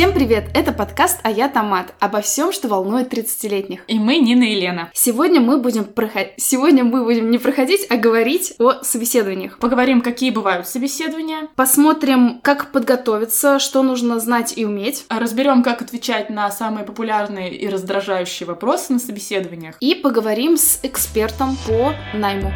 [0.00, 0.44] Всем привет!
[0.54, 3.80] Это подкаст «А я Томат» обо всем, что волнует 30-летних.
[3.86, 4.90] И мы Нина и Лена.
[4.94, 6.32] Сегодня мы будем проходить...
[6.38, 9.58] Сегодня мы будем не проходить, а говорить о собеседованиях.
[9.58, 11.48] Поговорим, какие бывают собеседования.
[11.54, 15.04] Посмотрим, как подготовиться, что нужно знать и уметь.
[15.10, 19.74] Разберем, как отвечать на самые популярные и раздражающие вопросы на собеседованиях.
[19.80, 22.50] И поговорим с экспертом по найму.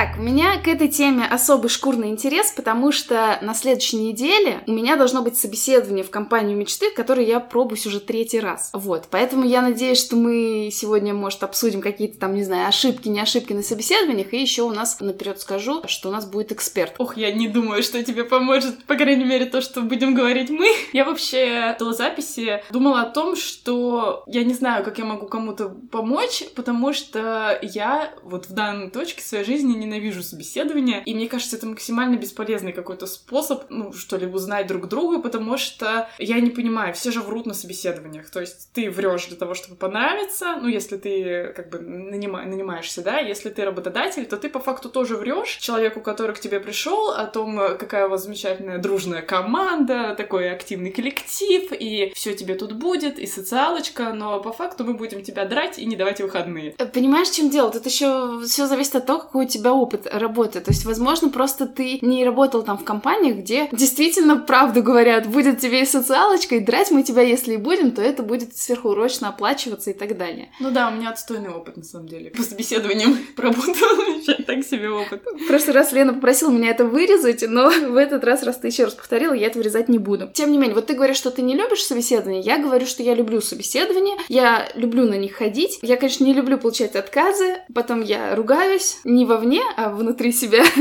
[0.00, 4.72] Так, у меня к этой теме особый шкурный интерес, потому что на следующей неделе у
[4.72, 8.70] меня должно быть собеседование в компанию мечты, которое я пробуюсь уже третий раз.
[8.72, 13.20] Вот, поэтому я надеюсь, что мы сегодня, может, обсудим какие-то там, не знаю, ошибки, не
[13.20, 16.94] ошибки на собеседованиях, и еще у нас, наперед скажу, что у нас будет эксперт.
[16.96, 20.68] Ох, я не думаю, что тебе поможет, по крайней мере, то, что будем говорить мы.
[20.94, 25.68] Я вообще до записи думала о том, что я не знаю, как я могу кому-то
[25.90, 31.56] помочь, потому что я вот в данной точке своей жизни ненавижу собеседование, и мне кажется,
[31.56, 36.50] это максимально бесполезный какой-то способ, ну, что ли, узнать друг друга, потому что я не
[36.50, 40.68] понимаю, все же врут на собеседованиях, то есть ты врешь для того, чтобы понравиться, ну,
[40.68, 45.16] если ты как бы нанима- нанимаешься, да, если ты работодатель, то ты по факту тоже
[45.16, 50.50] врешь человеку, который к тебе пришел, о том, какая у вас замечательная дружная команда, такой
[50.50, 55.44] активный коллектив, и все тебе тут будет, и социалочка, но по факту мы будем тебя
[55.44, 56.72] драть и не давать выходные.
[56.72, 57.70] Понимаешь, в чем дело?
[57.70, 60.60] Тут еще все зависит от того, какой у тебя опыт работы.
[60.60, 65.60] То есть, возможно, просто ты не работал там в компаниях, где действительно правду говорят, будет
[65.60, 69.90] тебе и социалочка, и драть мы тебя, если и будем, то это будет сверхурочно оплачиваться
[69.90, 70.50] и так далее.
[70.60, 72.30] Ну да, у меня отстойный опыт, на самом деле.
[72.30, 73.98] По собеседованиям поработала,
[74.46, 75.22] так себе опыт.
[75.24, 78.84] В прошлый раз Лена попросила меня это вырезать, но в этот раз, раз ты еще
[78.84, 80.30] раз повторила, я это вырезать не буду.
[80.32, 83.14] Тем не менее, вот ты говоришь, что ты не любишь собеседование, я говорю, что я
[83.14, 85.78] люблю собеседование, я люблю на них ходить.
[85.82, 90.64] Я, конечно, не люблю получать отказы, потом я ругаюсь не вовне, а внутри себя.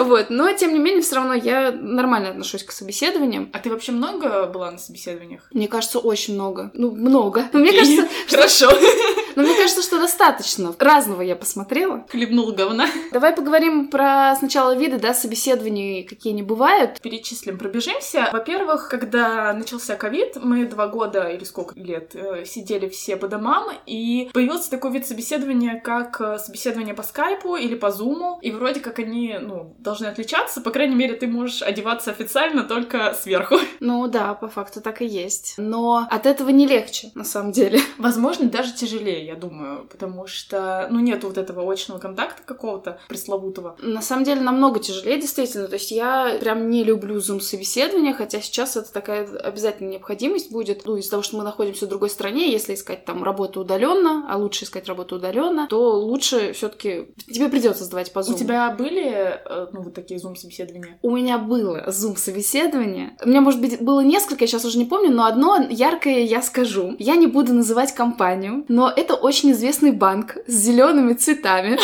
[0.00, 0.30] Вот.
[0.30, 3.50] Но, тем не менее, все равно я нормально отношусь к собеседованиям.
[3.52, 5.46] А ты вообще много была на собеседованиях?
[5.52, 6.70] Мне кажется, очень много.
[6.74, 7.48] Ну, много.
[7.52, 8.70] Но мне кажется, Хорошо.
[9.36, 10.74] но мне кажется, что достаточно.
[10.78, 12.06] Разного я посмотрела.
[12.10, 12.86] Хлебнул говна.
[13.12, 17.00] Давай поговорим про сначала виды, да, собеседований, какие они бывают.
[17.00, 18.28] Перечислим, пробежимся.
[18.32, 23.68] Во-первых, когда начался ковид, мы два года или сколько лет э, сидели все по домам,
[23.86, 28.80] и появился такой вид собеседования, как э, собеседование по скайпу или по зуму, и вроде
[28.80, 33.56] как они, ну, должны отличаться, по крайней мере, ты можешь одеваться официально только сверху.
[33.80, 35.54] Ну да, по факту так и есть.
[35.56, 37.80] Но от этого не легче, на самом деле.
[37.98, 43.76] Возможно, даже тяжелее, я думаю, потому что, ну, нет вот этого очного контакта какого-то пресловутого.
[43.80, 45.68] На самом деле намного тяжелее, действительно.
[45.68, 50.84] То есть я прям не люблю зум-собеседования, хотя сейчас это такая обязательная необходимость будет.
[50.84, 54.36] Ну, из-за того, что мы находимся в другой стране, если искать там работу удаленно, а
[54.36, 58.38] лучше искать работу удаленно, то лучше все-таки тебе придется сдавать по У зуму.
[58.38, 60.98] тебя были, э, ну, вот такие зум-собеседования?
[61.02, 63.16] У меня было зум-собеседование.
[63.24, 66.42] У меня, может быть, было несколько, я сейчас уже не помню, но одно яркое я
[66.42, 66.94] скажу.
[66.98, 71.78] Я не буду называть компанию, но это очень известный банк с зелеными цветами.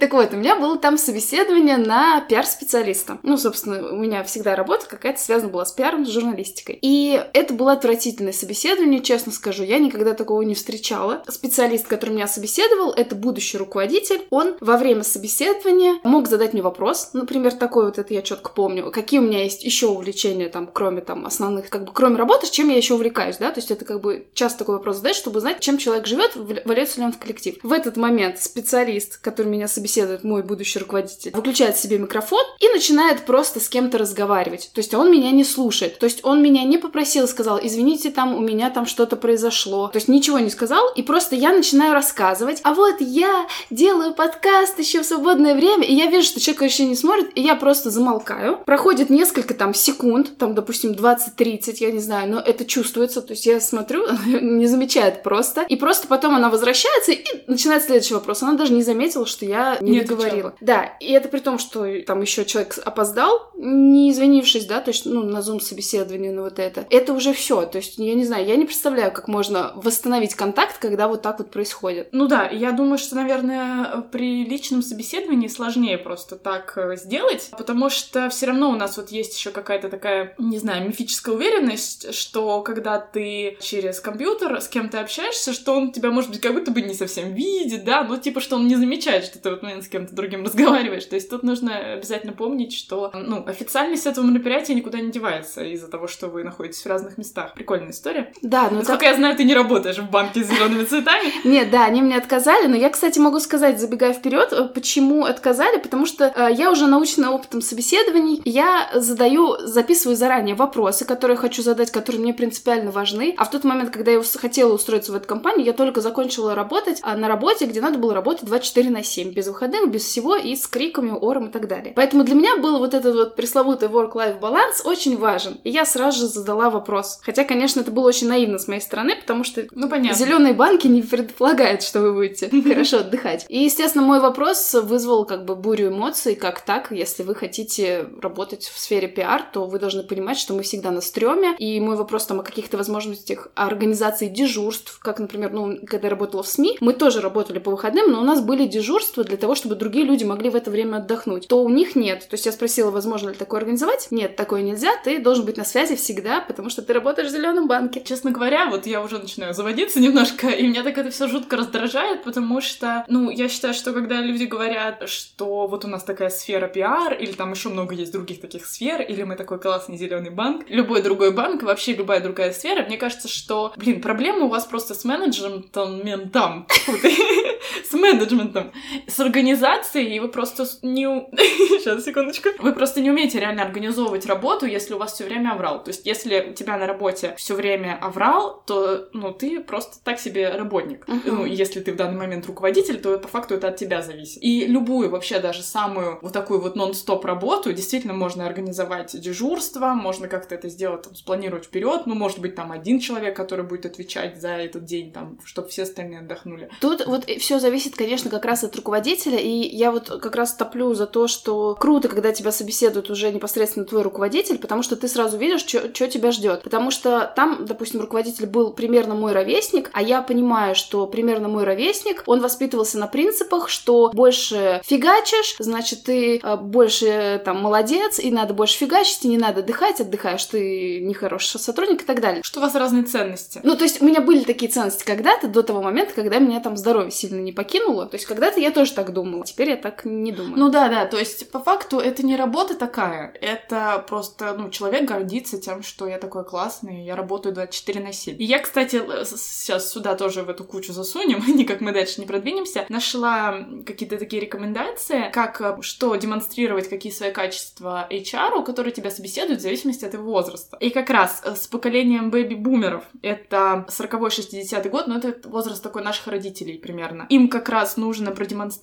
[0.00, 3.18] Так вот, у меня было там собеседование на пиар-специалиста.
[3.22, 6.78] Ну, собственно, у меня всегда работа какая-то связана была с пиаром, с журналистикой.
[6.80, 9.62] И это было отвратительное собеседование, честно скажу.
[9.62, 11.22] Я никогда такого не встречала.
[11.28, 14.22] Специалист, который меня собеседовал, это будущий руководитель.
[14.30, 18.90] Он во время собеседования мог задать мне вопрос, например, такой вот, это я четко помню,
[18.90, 22.70] какие у меня есть еще увлечения, там, кроме там основных, как бы, кроме работы, чем
[22.70, 25.60] я еще увлекаюсь, да, то есть это как бы часто такой вопрос задать, чтобы знать,
[25.60, 27.56] чем человек живет, валяется ли он в коллектив.
[27.62, 33.26] В этот момент специалист, который меня собеседует, мой будущий руководитель, выключает себе микрофон и начинает
[33.26, 34.70] просто с кем-то разговаривать.
[34.72, 35.98] То есть он меня не слушает.
[35.98, 39.88] То есть он меня не попросил, сказал, извините, там у меня там что-то произошло.
[39.88, 42.60] То есть ничего не сказал, и просто я начинаю рассказывать.
[42.62, 46.86] А вот я делаю подкаст еще в свободное время, и я вижу, что человек вообще
[46.86, 48.58] не смотрит, и я просто замолкаю.
[48.64, 53.22] Проходит несколько там секунд, там, допустим, 20-30, я не знаю, но это чувствуется.
[53.22, 55.62] То есть я смотрю, не замечает просто.
[55.62, 58.42] И просто потом она возвращается и начинает следующий вопрос.
[58.42, 60.54] Она даже не заметила, что я не, Не договорила.
[60.60, 65.06] Да, и это при том, что там еще человек опоздал, не извинившись, да, то есть,
[65.06, 66.86] ну, на зум собеседование, на вот это.
[66.90, 67.66] Это уже все.
[67.66, 71.38] То есть, я не знаю, я не представляю, как можно восстановить контакт, когда вот так
[71.38, 72.08] вот происходит.
[72.12, 77.90] Ну да, я думаю, что, наверное, при личном собеседовании сложнее просто так э, сделать, потому
[77.90, 82.62] что все равно у нас вот есть еще какая-то такая, не знаю, мифическая уверенность, что
[82.62, 86.82] когда ты через компьютер с кем-то общаешься, что он тебя, может быть, как будто бы
[86.82, 89.88] не совсем видит, да, ну типа, что он не замечает, что ты вот момент с
[89.88, 91.04] кем-то другим разговариваешь.
[91.04, 95.88] То есть тут нужно обязательно помнить, что, ну, официальность этого мероприятия никуда не девается из-за
[95.88, 97.54] того, что вы находитесь в разных местах.
[97.54, 98.32] Прикольная история.
[98.42, 101.32] Да, но Насколько я знаю, ты не работаешь в банке с зелеными цветами.
[101.44, 105.78] Нет, да, они мне отказали, но я, кстати, могу сказать, забегая вперед, э, почему отказали,
[105.78, 111.62] потому что э, я уже научена опытом собеседований, я задаю, записываю заранее вопросы, которые хочу
[111.62, 115.26] задать, которые мне принципиально важны, а в тот момент, когда я хотела устроиться в эту
[115.28, 119.32] компанию, я только закончила работать а на работе, где надо было работать 24 на 7,
[119.32, 121.92] без выходных, без всего, и с криками, ором и так далее.
[121.94, 125.58] Поэтому для меня был вот этот вот пресловутый work-life баланс очень важен.
[125.64, 127.20] И я сразу же задала вопрос.
[127.22, 130.16] Хотя, конечно, это было очень наивно с моей стороны, потому что Ну, понятно.
[130.16, 133.46] зеленые банки не предполагают, что вы будете хорошо отдыхать.
[133.48, 138.64] И, естественно, мой вопрос вызвал как бы бурю эмоций, как так, если вы хотите работать
[138.64, 142.26] в сфере пиар, то вы должны понимать, что мы всегда на стреме, и мой вопрос
[142.26, 146.92] там о каких-то возможностях организации дежурств, как, например, ну, когда я работала в СМИ, мы
[146.92, 150.50] тоже работали по выходным, но у нас были дежурства для того, чтобы другие люди могли
[150.50, 151.48] в это время отдохнуть.
[151.48, 152.26] То у них нет.
[152.28, 154.08] То есть я спросила, возможно ли такое организовать?
[154.10, 157.68] Нет, такое нельзя, ты должен быть на связи всегда, потому что ты работаешь в зеленом
[157.68, 158.02] банке.
[158.04, 162.22] Честно говоря, вот я уже начинаю заводиться немножко, и меня так это все жутко раздражает,
[162.24, 166.68] потому что, ну, я считаю, что когда люди говорят, что вот у нас такая сфера
[166.68, 170.64] пиар, или там еще много есть других таких сфер, или мы такой классный зеленый банк,
[170.68, 174.94] любой другой банк, вообще любая другая сфера, мне кажется, что, блин, проблема у вас просто
[174.94, 176.66] с менеджментом, ментом,
[177.90, 178.72] с менеджментом,
[179.06, 181.06] с организацией, и вы просто не...
[181.80, 182.50] Сейчас, секундочку.
[182.58, 185.82] Вы просто не умеете реально организовывать работу, если у вас все время аврал.
[185.82, 190.18] То есть, если у тебя на работе все время аврал, то, ну, ты просто так
[190.18, 191.06] себе работник.
[191.08, 191.22] Мгм.
[191.24, 194.42] Ну, если ты в данный момент руководитель, то по факту это от тебя зависит.
[194.42, 200.28] И любую вообще даже самую вот такую вот нон-стоп работу действительно можно организовать дежурство, можно
[200.28, 202.02] как-то это сделать, там, спланировать вперед.
[202.06, 205.84] Ну, может быть, там один человек, который будет отвечать за этот день, там, чтобы все
[205.84, 206.68] остальные отдохнули.
[206.80, 210.94] Тут вот все зависит, конечно, как раз от руководителя, и я вот как раз топлю
[210.94, 215.36] за то, что круто, когда тебя собеседует уже непосредственно твой руководитель, потому что ты сразу
[215.36, 216.62] видишь, что тебя ждет.
[216.62, 221.64] Потому что там, допустим, руководитель был примерно мой ровесник, а я понимаю, что примерно мой
[221.64, 228.30] ровесник, он воспитывался на принципах, что больше фигачишь, значит, ты э, больше там молодец, и
[228.30, 232.42] надо больше фигачить, и не надо отдыхать, отдыхаешь, ты нехороший сотрудник и так далее.
[232.42, 233.60] Что у вас разные ценности.
[233.62, 236.76] Ну, то есть у меня были такие ценности когда-то, до того момента, когда меня там
[236.76, 238.06] здоровье сильно не покинуло.
[238.06, 240.58] То есть когда-то я тоже так думала, теперь я так не думаю.
[240.58, 245.04] Ну да, да, то есть по факту это не работа такая, это просто, ну, человек
[245.08, 248.36] гордится тем, что я такой классный, я работаю 24 на 7.
[248.40, 252.86] И я, кстати, сейчас сюда тоже в эту кучу засунем, никак мы дальше не продвинемся,
[252.88, 259.60] нашла какие-то такие рекомендации, как э, что демонстрировать, какие свои качества HR, которые тебя собеседуют
[259.60, 260.76] в зависимости от его возраста.
[260.80, 266.26] И как раз э, с поколением бэби-бумеров, это 40-60 год, но это возраст такой наших
[266.26, 267.26] родителей примерно.
[267.28, 268.80] Им как раз нужно продемонстрировать,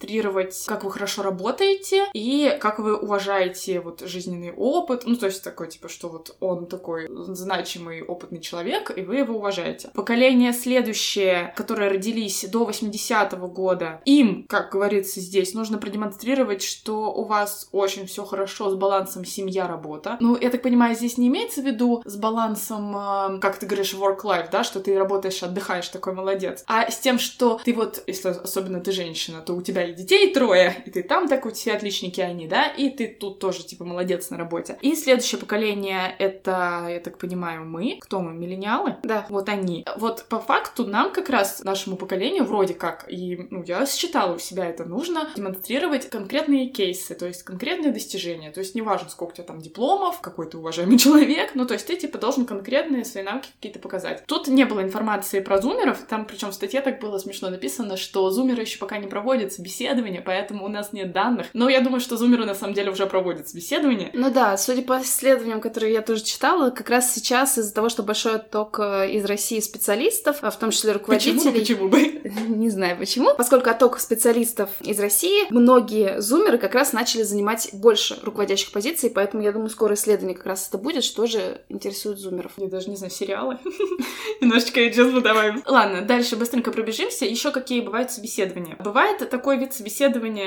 [0.68, 5.04] как вы хорошо работаете и как вы уважаете вот жизненный опыт.
[5.06, 9.36] Ну, то есть такой, типа, что вот он такой значимый, опытный человек, и вы его
[9.36, 9.90] уважаете.
[9.94, 17.24] Поколение следующее, которые родились до 80-го года, им, как говорится здесь, нужно продемонстрировать, что у
[17.24, 20.18] вас очень все хорошо с балансом семья-работа.
[20.20, 23.94] Ну, я так понимаю, здесь не имеется в виду с балансом, э, как ты говоришь,
[23.94, 28.30] work-life, да, что ты работаешь, отдыхаешь, такой молодец, а с тем, что ты вот, если
[28.30, 31.76] особенно ты женщина, то у тебя и детей трое, и ты там так, у тебя
[31.76, 34.78] отличники они, да, и ты тут тоже, типа, молодец на работе.
[34.82, 37.98] И следующее поколение— это, я так понимаю, мы.
[38.02, 38.34] Кто мы?
[38.34, 38.96] Миллениалы?
[39.04, 39.26] Да.
[39.30, 39.86] Вот они.
[39.98, 44.40] Вот по факту нам как раз, нашему поколению, вроде как, и ну, я считала у
[44.40, 48.52] себя это нужно, демонстрировать конкретные кейсы, то есть конкретные достижения.
[48.52, 51.86] То есть неважно, сколько у тебя там дипломов, какой ты уважаемый человек, ну то есть
[51.86, 54.24] ты типа должен конкретные свои навыки какие-то показать.
[54.26, 58.30] Тут не было информации про зумеров, там причем в статье так было смешно написано, что
[58.30, 61.48] зумеры еще пока не проводят собеседование, поэтому у нас нет данных.
[61.54, 64.10] Но я думаю, что зумеры на самом деле уже проводят собеседование.
[64.14, 68.04] Ну да, судя по исследованиям, которые я тоже читала, как раз сейчас из-за того, что
[68.04, 71.42] большой отток э, из России специалистов, а в том числе Почему?
[71.42, 71.60] руководителей...
[71.60, 72.22] Почему бы?
[72.48, 73.34] Не знаю почему.
[73.36, 79.44] Поскольку отток специалистов из России, многие зумеры как раз начали занимать больше руководящих позиций, поэтому
[79.44, 82.52] я думаю, скоро исследование как раз это будет, что же интересует зумеров.
[82.58, 83.58] Я даже не знаю, сериалы.
[84.42, 85.64] Немножечко сейчас добавим.
[85.66, 87.26] Ладно, дальше быстренько пробежимся.
[87.26, 88.76] Еще какие бывают собеседования.
[88.80, 89.87] Бывает такой вид собеседования,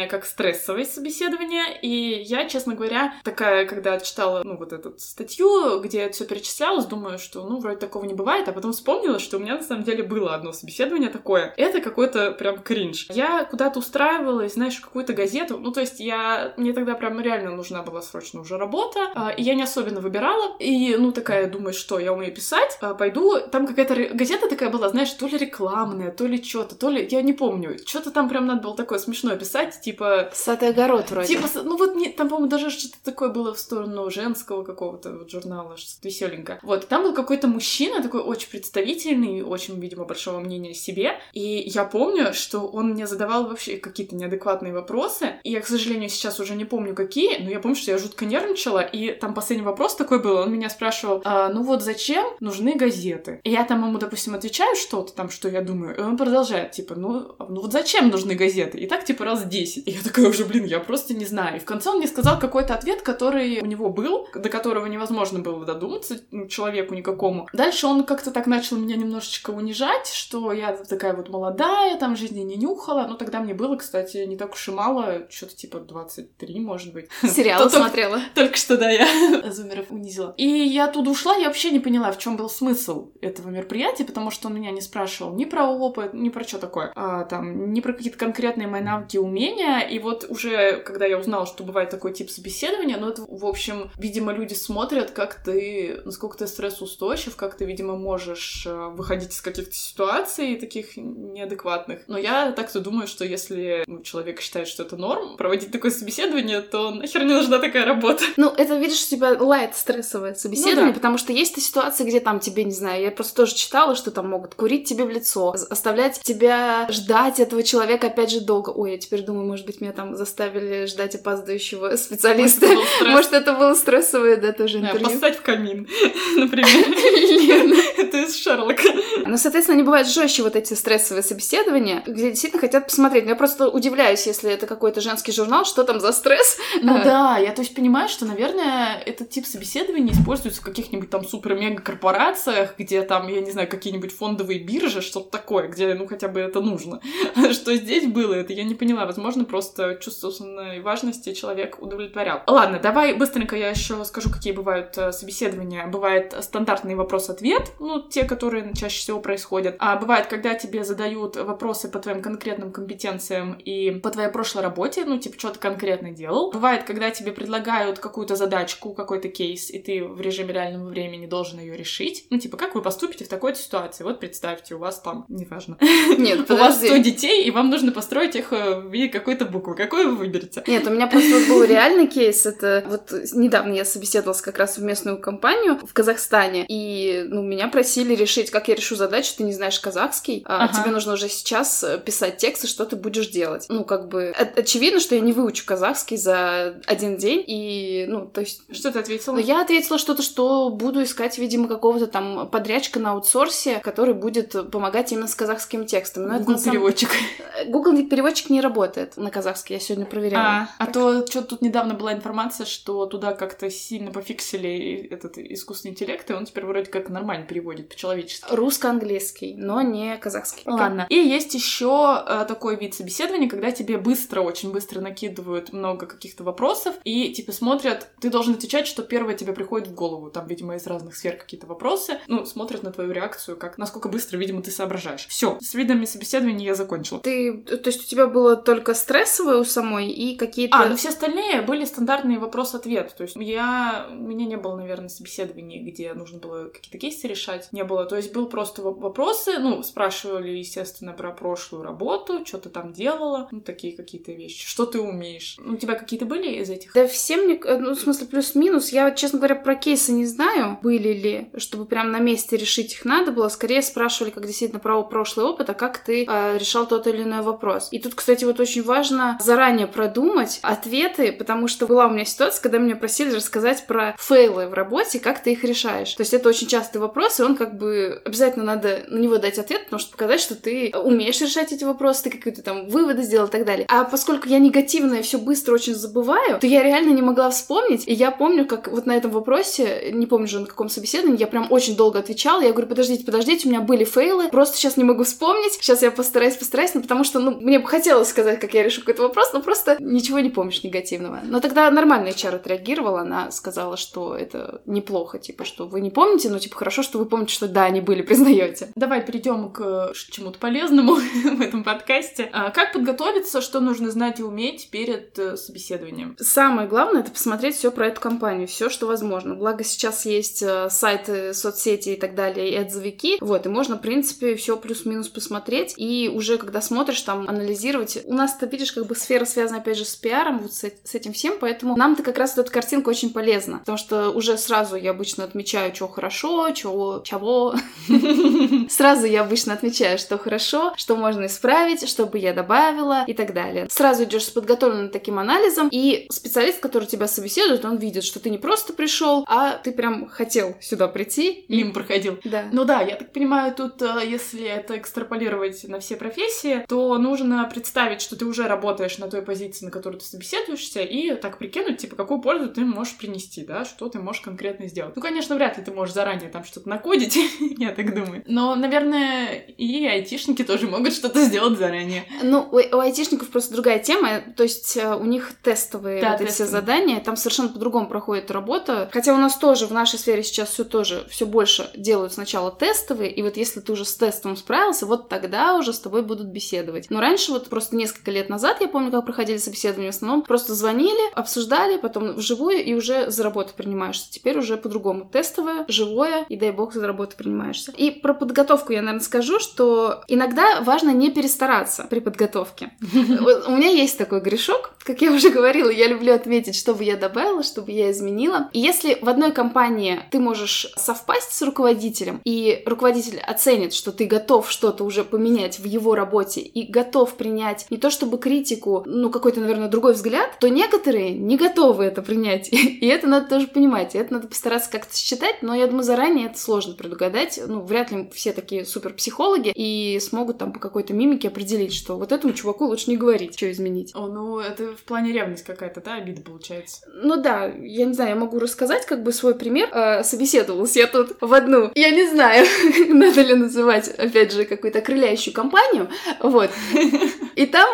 [0.08, 1.78] как стрессовое собеседование.
[1.80, 6.86] И я, честно говоря, такая, когда читала, ну, вот эту статью, где это все перечислялось,
[6.86, 8.48] думаю, что, ну, вроде такого не бывает.
[8.48, 11.54] А потом вспомнила, что у меня на самом деле было одно собеседование такое.
[11.56, 13.06] Это какой-то прям кринж.
[13.10, 15.58] Я куда-то устраивалась, знаешь, какую-то газету.
[15.58, 16.54] Ну, то есть я...
[16.56, 19.00] Мне тогда прям реально нужна была срочно уже работа.
[19.14, 20.56] а, И я не особенно выбирала.
[20.58, 23.38] И, ну, такая, думаю, что я умею писать, а, пойду.
[23.52, 27.06] Там какая-то газета такая была, знаешь, то ли рекламная, то ли что-то, то ли...
[27.10, 27.76] Я не помню.
[27.86, 30.30] Что-то там прям надо было такое смешное смешное писать, типа...
[30.32, 31.28] Сад и огород вроде.
[31.28, 35.30] Типа, ну вот, не, там, по-моему, даже что-то такое было в сторону женского какого-то вот
[35.30, 36.58] журнала, что-то веселенькое.
[36.62, 41.18] Вот, там был какой-то мужчина, такой очень представительный, очень, видимо, большого мнения о себе.
[41.32, 45.34] И я помню, что он мне задавал вообще какие-то неадекватные вопросы.
[45.44, 48.24] И я, к сожалению, сейчас уже не помню, какие, но я помню, что я жутко
[48.24, 48.80] нервничала.
[48.80, 53.40] И там последний вопрос такой был, он меня спрашивал, а, ну вот зачем нужны газеты?
[53.44, 56.94] И я там ему, допустим, отвечаю что-то там, что я думаю, и он продолжает, типа,
[56.94, 58.78] ну, ну вот зачем нужны газеты?
[58.78, 59.88] И так, типа, раз 10.
[59.88, 61.56] И я такая уже, блин, я просто не знаю.
[61.56, 65.40] И в конце он мне сказал какой-то ответ, который у него был, до которого невозможно
[65.40, 67.48] было додуматься человеку никакому.
[67.52, 72.40] Дальше он как-то так начал меня немножечко унижать, что я такая вот молодая, там жизни
[72.40, 73.06] не нюхала.
[73.08, 77.08] Ну, тогда мне было, кстати, не так уж и мало, что-то типа 23, может быть.
[77.22, 78.20] Сериал смотрела.
[78.34, 79.06] Только что, да, я
[79.50, 80.34] Зумеров унизила.
[80.36, 84.30] И я оттуда ушла, я вообще не поняла, в чем был смысл этого мероприятия, потому
[84.30, 87.80] что он меня не спрашивал ни про опыт, ни про что такое, а, там, ни
[87.80, 89.80] про какие-то конкретные мои навыки, умения.
[89.80, 93.90] И вот уже, когда я узнала, что бывает такой тип собеседования, ну, это, в общем,
[93.96, 99.40] видимо, люди смотрят, как ты, насколько ты стрессоустойчив, как ты, видимо, можешь э, выходить из
[99.40, 102.02] каких-то ситуаций таких неадекватных.
[102.06, 106.60] Но я так-то думаю, что если ну, человек считает, что это норм, проводить такое собеседование,
[106.60, 108.24] то нахер не нужна такая работа.
[108.36, 110.94] Ну, это, видишь, у тебя лайт стрессовое собеседование, ну, да.
[110.94, 114.28] потому что есть ситуации, где там тебе, не знаю, я просто тоже читала, что там
[114.28, 118.70] могут курить тебе в лицо, оставлять тебя ждать этого человека опять же долго.
[118.70, 122.66] Ой, я теперь думаю, может быть, меня там заставили ждать опаздывающего специалиста.
[123.02, 125.06] Может, это было стрессовое, да, тоже интервью.
[125.06, 125.88] Да, поставь в камин,
[126.36, 127.76] например.
[127.98, 128.82] Это из Шерлока.
[129.26, 133.24] Ну, соответственно, они бывают жестче вот эти стрессовые собеседования, где действительно хотят посмотреть.
[133.24, 136.58] Но я просто удивляюсь, если это какой-то женский журнал, что там за стресс.
[136.82, 141.24] Ну да, я то есть понимаю, что, наверное, этот тип собеседования используется в каких-нибудь там
[141.24, 146.28] супер-мега корпорациях, где там, я не знаю, какие-нибудь фондовые биржи, что-то такое, где, ну, хотя
[146.28, 147.00] бы это нужно.
[147.52, 149.04] Что здесь было, это я не поняла.
[149.04, 152.42] Возможно, просто чувство собственной важности человек удовлетворял.
[152.46, 155.86] Ладно, давай быстренько я еще скажу, какие бывают э, собеседования.
[155.86, 159.76] Бывает стандартный вопрос-ответ, ну, те, которые чаще всего происходят.
[159.78, 165.04] А бывает, когда тебе задают вопросы по твоим конкретным компетенциям и по твоей прошлой работе,
[165.04, 166.50] ну, типа, что ты конкретно делал.
[166.50, 171.60] Бывает, когда тебе предлагают какую-то задачку, какой-то кейс, и ты в режиме реального времени должен
[171.60, 172.26] ее решить.
[172.30, 174.04] Ну, типа, как вы поступите в такой ситуации?
[174.04, 175.76] Вот представьте, у вас там, неважно.
[176.16, 179.74] Нет, У вас 100 детей, и вам нужно построить их э, в виде какой-то буквы.
[179.74, 180.62] Какую вы выберете?
[180.66, 182.46] Нет, у меня просто был реальный кейс.
[182.46, 187.68] Это вот недавно я собеседовалась как раз в местную компанию в Казахстане, и ну, меня
[187.68, 190.80] просили решить, как я решу задачу, ты не знаешь казахский, а ага.
[190.80, 193.66] тебе нужно уже сейчас э, писать тексты, что ты будешь делать.
[193.68, 198.40] Ну, как бы, очевидно, что я не выучу казахский за один день, и, ну, то
[198.40, 198.62] есть...
[198.72, 199.34] Что ты ответила?
[199.34, 204.70] Ну, я ответила что-то, что буду искать, видимо, какого-то там подрядчика на аутсорсе, который будет
[204.70, 206.28] помогать именно с казахским текстом.
[206.28, 207.10] Но Google это, переводчик.
[207.10, 207.72] Самом...
[207.72, 210.44] Google переводчик не работает на казахский, я сегодня проверяла.
[210.44, 215.92] А, а то что тут недавно была информация, что туда как-то сильно пофиксили этот искусственный
[215.92, 218.52] интеллект, и он теперь вроде как нормально переводит по-человечески.
[218.52, 220.62] Русско-английский, но не казахский.
[220.66, 221.06] Ладно.
[221.08, 226.44] И есть еще э, такой вид собеседования, когда тебе быстро, очень быстро накидывают много каких-то
[226.44, 230.30] вопросов, и типа смотрят, ты должен отвечать, что первое тебе приходит в голову.
[230.30, 232.18] Там, видимо, из разных сфер какие-то вопросы.
[232.26, 235.26] Ну, смотрят на твою реакцию, как насколько быстро, видимо, ты соображаешь.
[235.26, 237.20] Все, с видами собеседования я закончила.
[237.20, 240.76] Ты, то есть у тебя было только стрессовое у самой и какие-то...
[240.76, 243.14] А, ну все остальные были стандартные вопрос-ответ.
[243.16, 244.06] То есть я...
[244.10, 247.68] У меня не было, наверное, собеседований, где нужно было какие-то кейсы решать.
[247.72, 248.04] Не было.
[248.04, 253.48] То есть был просто вопросы, ну, спрашивали, естественно, про прошлую работу, что ты там делала,
[253.50, 254.66] ну, такие какие-то вещи.
[254.66, 255.56] Что ты умеешь?
[255.64, 256.92] У тебя какие-то были из этих?
[256.92, 258.90] Да все мне, э, ну, в смысле, плюс-минус.
[258.90, 263.04] Я, честно говоря, про кейсы не знаю, были ли, чтобы прям на месте решить их
[263.04, 263.48] надо было.
[263.48, 267.42] Скорее спрашивали, как действительно про прошлый опыт, а как ты э, решал тот или иной
[267.42, 267.88] вопрос.
[267.90, 272.62] И тут, кстати, вот очень важно заранее продумать ответы, потому что была у меня ситуация,
[272.62, 276.12] когда меня просили рассказать про фейлы в работе, как ты их решаешь.
[276.14, 279.58] То есть это очень частый вопрос, и он как бы обязательно надо на него дать
[279.58, 283.46] ответ, потому что показать, что ты умеешь решать эти вопросы, ты какие-то там выводы сделал
[283.46, 283.86] и так далее.
[283.88, 288.06] А поскольку я негативная, все быстро очень забываю, то я реально не могла вспомнить.
[288.06, 291.46] И я помню, как вот на этом вопросе, не помню же на каком собеседовании, я
[291.46, 292.62] прям очень долго отвечала.
[292.62, 295.74] Я говорю, подождите, подождите, у меня были фейлы, просто сейчас не могу вспомнить.
[295.74, 299.00] Сейчас я постараюсь, постараюсь, ну, потому что, ну, мне бы хотелось сказать, как я решу
[299.00, 301.40] какой-то вопрос, но просто ничего не помнишь негативного.
[301.44, 306.48] Но тогда нормально HR отреагировала, она сказала, что это неплохо, типа, что вы не помните,
[306.48, 308.90] но, типа, хорошо, что вы помните, что да, они были, признаете.
[308.94, 311.14] Давай перейдем к чему-то полезному
[311.56, 312.48] в этом подкасте.
[312.52, 316.36] А как подготовиться, что нужно знать и уметь перед э, собеседованием?
[316.38, 319.54] Самое главное— это посмотреть все про эту компанию, все, что возможно.
[319.54, 324.00] Благо сейчас есть э, сайты, соцсети и так далее, и отзывики, вот, и можно, в
[324.00, 328.30] принципе, все плюс-минус посмотреть, и уже когда смотришь, там, анализировать прикинуть.
[328.30, 331.32] У нас-то, видишь, как бы сфера связана, опять же, с пиаром, вот с, с этим
[331.32, 335.44] всем, поэтому нам-то как раз эта картинка очень полезна, потому что уже сразу я обычно
[335.44, 337.74] отмечаю, что хорошо, что чего.
[338.88, 343.52] Сразу я обычно отмечаю, что хорошо, что можно исправить, что бы я добавила и так
[343.54, 343.88] далее.
[343.90, 348.50] Сразу идешь с подготовленным таким анализом, и специалист, который тебя собеседует, он видит, что ты
[348.50, 351.64] не просто пришел, а ты прям хотел сюда прийти.
[351.68, 352.38] Мимо проходил.
[352.44, 352.64] Да.
[352.72, 357.64] Ну да, я так понимаю, тут, э, если это экстраполировать на все профессии, то нужно
[357.64, 361.98] представить, что ты уже работаешь на той позиции, на которой ты собеседуешься, и так прикинуть,
[361.98, 365.16] типа, какую пользу ты можешь принести, да, что ты можешь конкретно сделать.
[365.16, 367.38] Ну, конечно, вряд ли ты можешь заранее там что-то накодить,
[367.78, 368.42] я так думаю.
[368.46, 372.24] Но, наверное, и айтишники тоже могут что-то сделать заранее.
[372.42, 376.40] Ну, у, у айтишников просто другая тема, то есть э, у них тестовые Да, вот
[376.40, 376.80] эти все тестовые.
[376.80, 379.08] задания, там совершенно по-другому проходит работа.
[379.12, 383.30] Хотя у нас тоже в нашей сфере сейчас все тоже все больше делают сначала тестовые,
[383.30, 387.06] и вот если ты уже с тестом справился, вот тогда уже с тобой будут беседовать.
[387.10, 390.74] Но раньше вот просто несколько лет назад, я помню, как проходили собеседования, в основном просто
[390.74, 394.30] звонили, обсуждали, потом вживую и уже за работу принимаешься.
[394.30, 395.28] Теперь уже по-другому.
[395.30, 397.92] Тестовое, живое, и дай бог за работу принимаешься.
[397.96, 402.92] И про подготовку я, наверное, скажу, что иногда важно не перестараться при подготовке.
[403.02, 407.16] У меня есть такой грешок, как я уже говорила, я люблю отметить, что бы я
[407.16, 408.68] добавила, что бы я изменила.
[408.72, 414.26] И если в одной компании ты можешь совпасть с руководителем, и руководитель оценит, что ты
[414.26, 419.30] готов что-то уже поменять в его работе и готов принять не то чтобы критику, ну
[419.30, 422.68] какой-то, наверное, другой взгляд, то некоторые не готовы это принять.
[422.72, 426.46] И это надо тоже понимать, и это надо постараться как-то считать, но я думаю, заранее
[426.46, 427.60] это сложно предугадать.
[427.66, 432.16] Ну, вряд ли все такие супер психологи и смогут там по какой-то мимике определить, что
[432.16, 434.12] вот этому чуваку лучше не говорить, что изменить.
[434.14, 437.02] О, ну, это в плане ревность какая-то, да, обида получается.
[437.12, 439.88] Ну да, я не знаю, я могу рассказать как бы свой пример.
[439.92, 442.66] Э, собеседовалась я тут в одну, я не знаю,
[443.08, 446.08] надо ли называть, опять же, какую-то окрыляющую компанию,
[446.40, 446.70] вот.
[447.60, 447.86] И там